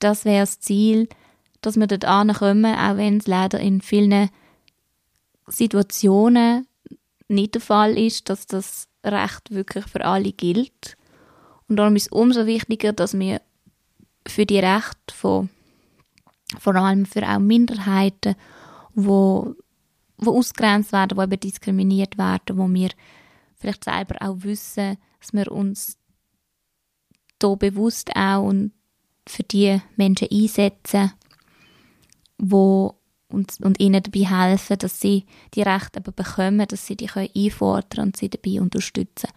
Das 0.00 0.24
wäre 0.24 0.42
das 0.42 0.61
Ziel, 0.61 1.09
dass 1.62 1.76
wir 1.76 1.87
dort 1.87 2.04
ankommen, 2.04 2.74
auch 2.74 2.96
wenn 2.96 3.18
es 3.18 3.26
leider 3.26 3.59
in 3.61 3.80
vielen 3.80 4.28
Situationen 5.46 6.66
nicht 7.28 7.54
der 7.54 7.60
Fall 7.60 7.98
ist, 7.98 8.28
dass 8.28 8.46
das 8.46 8.88
Recht 9.04 9.50
wirklich 9.50 9.86
für 9.86 10.04
alle 10.04 10.32
gilt. 10.32 10.96
Und 11.68 11.76
darum 11.76 11.96
ist 11.96 12.06
es 12.06 12.12
umso 12.12 12.46
wichtiger, 12.46 12.92
dass 12.92 13.18
wir 13.18 13.40
für 14.26 14.46
die 14.46 14.58
Rechte 14.58 15.14
von 15.14 15.48
vor 16.58 16.76
allem 16.76 17.06
für 17.06 17.28
auch 17.28 17.40
Minderheiten, 17.40 18.36
wo, 18.94 19.54
wo 20.16 20.38
ausgrenzt 20.38 20.92
werden, 20.92 21.18
wo 21.18 21.22
eben 21.22 21.40
diskriminiert 21.40 22.18
werden, 22.18 22.56
wo 22.56 22.68
wir 22.68 22.90
vielleicht 23.56 23.84
selber 23.84 24.16
auch 24.20 24.36
wissen, 24.42 24.96
dass 25.20 25.32
wir 25.32 25.50
uns 25.50 25.98
da 27.38 27.54
bewusst 27.54 28.14
auch 28.14 28.44
und 28.44 28.72
für 29.28 29.42
die 29.42 29.80
Menschen 29.96 30.28
einsetzen, 30.30 31.12
wo 32.38 32.94
und, 33.28 33.58
und 33.60 33.80
ihnen 33.80 34.02
dabei 34.02 34.26
helfen, 34.26 34.78
dass 34.78 35.00
sie 35.00 35.24
die 35.54 35.62
Rechte 35.62 35.98
eben 36.00 36.14
bekommen, 36.14 36.66
dass 36.68 36.86
sie 36.86 36.96
die 36.96 37.06
können 37.06 37.28
einfordern 37.34 38.06
und 38.06 38.16
sie 38.16 38.30
dabei 38.30 38.60
unterstützen 38.60 39.30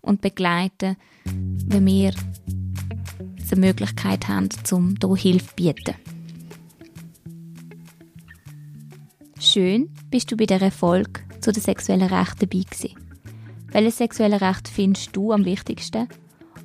und 0.00 0.20
begleiten, 0.20 0.96
wenn 1.24 1.86
wir 1.86 2.12
eine 3.50 3.60
Möglichkeit 3.60 4.28
haben, 4.28 4.48
um 4.70 4.94
hier 5.00 5.16
Hilfe 5.16 5.48
zu 5.48 5.54
bieten. 5.54 5.94
Schön 9.38 9.90
bist 10.10 10.32
du 10.32 10.36
bei 10.36 10.46
der 10.46 10.62
Erfolg 10.62 11.22
zu 11.40 11.52
den 11.52 11.62
sexuellen 11.62 12.08
Rechten 12.08 12.48
dabei 12.48 12.62
gewesen. 12.62 12.96
Welches 13.66 13.98
sexuelle 13.98 14.40
Recht 14.40 14.68
findest 14.68 15.14
du 15.14 15.32
am 15.32 15.44
wichtigsten? 15.44 16.08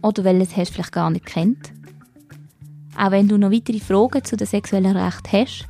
Oder 0.02 0.24
welches 0.24 0.56
hast 0.56 0.70
du 0.70 0.74
vielleicht 0.76 0.92
gar 0.94 1.10
nicht 1.10 1.26
kennt? 1.26 1.74
Auch 2.98 3.12
wenn 3.12 3.28
du 3.28 3.38
noch 3.38 3.52
weitere 3.52 3.80
Fragen 3.80 4.24
zu 4.24 4.38
den 4.38 4.48
sexuellen 4.48 4.96
Rechten 4.96 5.32
hast, 5.32 5.68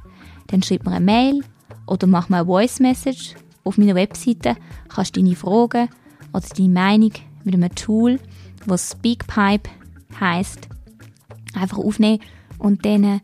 dann 0.50 0.64
schreib 0.64 0.86
mir 0.86 0.92
eine 0.92 1.06
Mail 1.06 1.44
oder 1.88 2.08
mach 2.08 2.30
mir 2.30 2.38
eine 2.38 2.46
Voice 2.46 2.80
Message. 2.80 3.36
Auf 3.64 3.78
meiner 3.78 3.96
Webseite 3.96 4.56
kannst 4.88 5.16
du 5.16 5.22
deine 5.22 5.36
Fragen 5.36 5.90
oder 6.34 6.46
deine 6.56 6.70
Meinung 6.70 7.12
mit 7.44 7.54
einem 7.54 7.74
Tool, 7.76 8.20
das 8.68 8.92
Speakpipe 8.92 9.70
heißt, 10.20 10.68
einfach 11.56 11.78
aufnehmen 11.78 12.22
und 12.58 12.86
dann 12.86 13.22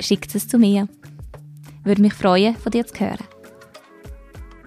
schickt 0.00 0.34
es 0.34 0.48
zu 0.48 0.58
mir. 0.58 0.88
Würde 1.84 2.02
mich 2.02 2.14
freuen, 2.14 2.54
von 2.56 2.70
dir 2.70 2.86
zu 2.86 3.00
hören. 3.00 3.24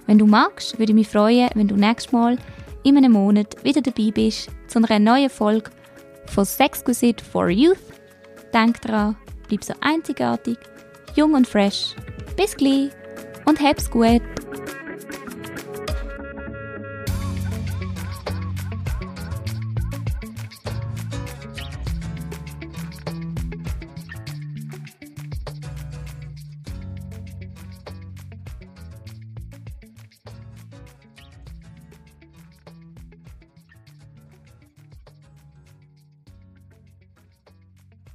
Wenn 0.05 0.17
du 0.17 0.27
magst, 0.27 0.77
würde 0.77 0.91
ich 0.91 0.95
mich 0.95 1.07
freuen, 1.07 1.49
wenn 1.55 1.67
du 1.67 1.75
nächstes 1.75 2.11
Mal 2.11 2.37
in 2.83 2.97
einem 2.97 3.13
Monat 3.13 3.63
wieder 3.63 3.81
dabei 3.81 4.11
bist 4.11 4.49
zu 4.67 4.79
einer 4.79 4.99
neuen 4.99 5.29
Folge 5.29 5.71
von 6.27 6.45
Sexquisite 6.45 7.23
for 7.23 7.49
Youth. 7.49 7.77
Denk 8.53 8.81
dran, 8.81 9.15
bleib 9.47 9.63
so 9.63 9.73
einzigartig, 9.81 10.57
jung 11.15 11.33
und 11.33 11.47
fresh. 11.47 11.95
Bis 12.35 12.55
gleich 12.55 12.89
und 13.45 13.59
hab's 13.59 13.89
gut! 13.89 14.21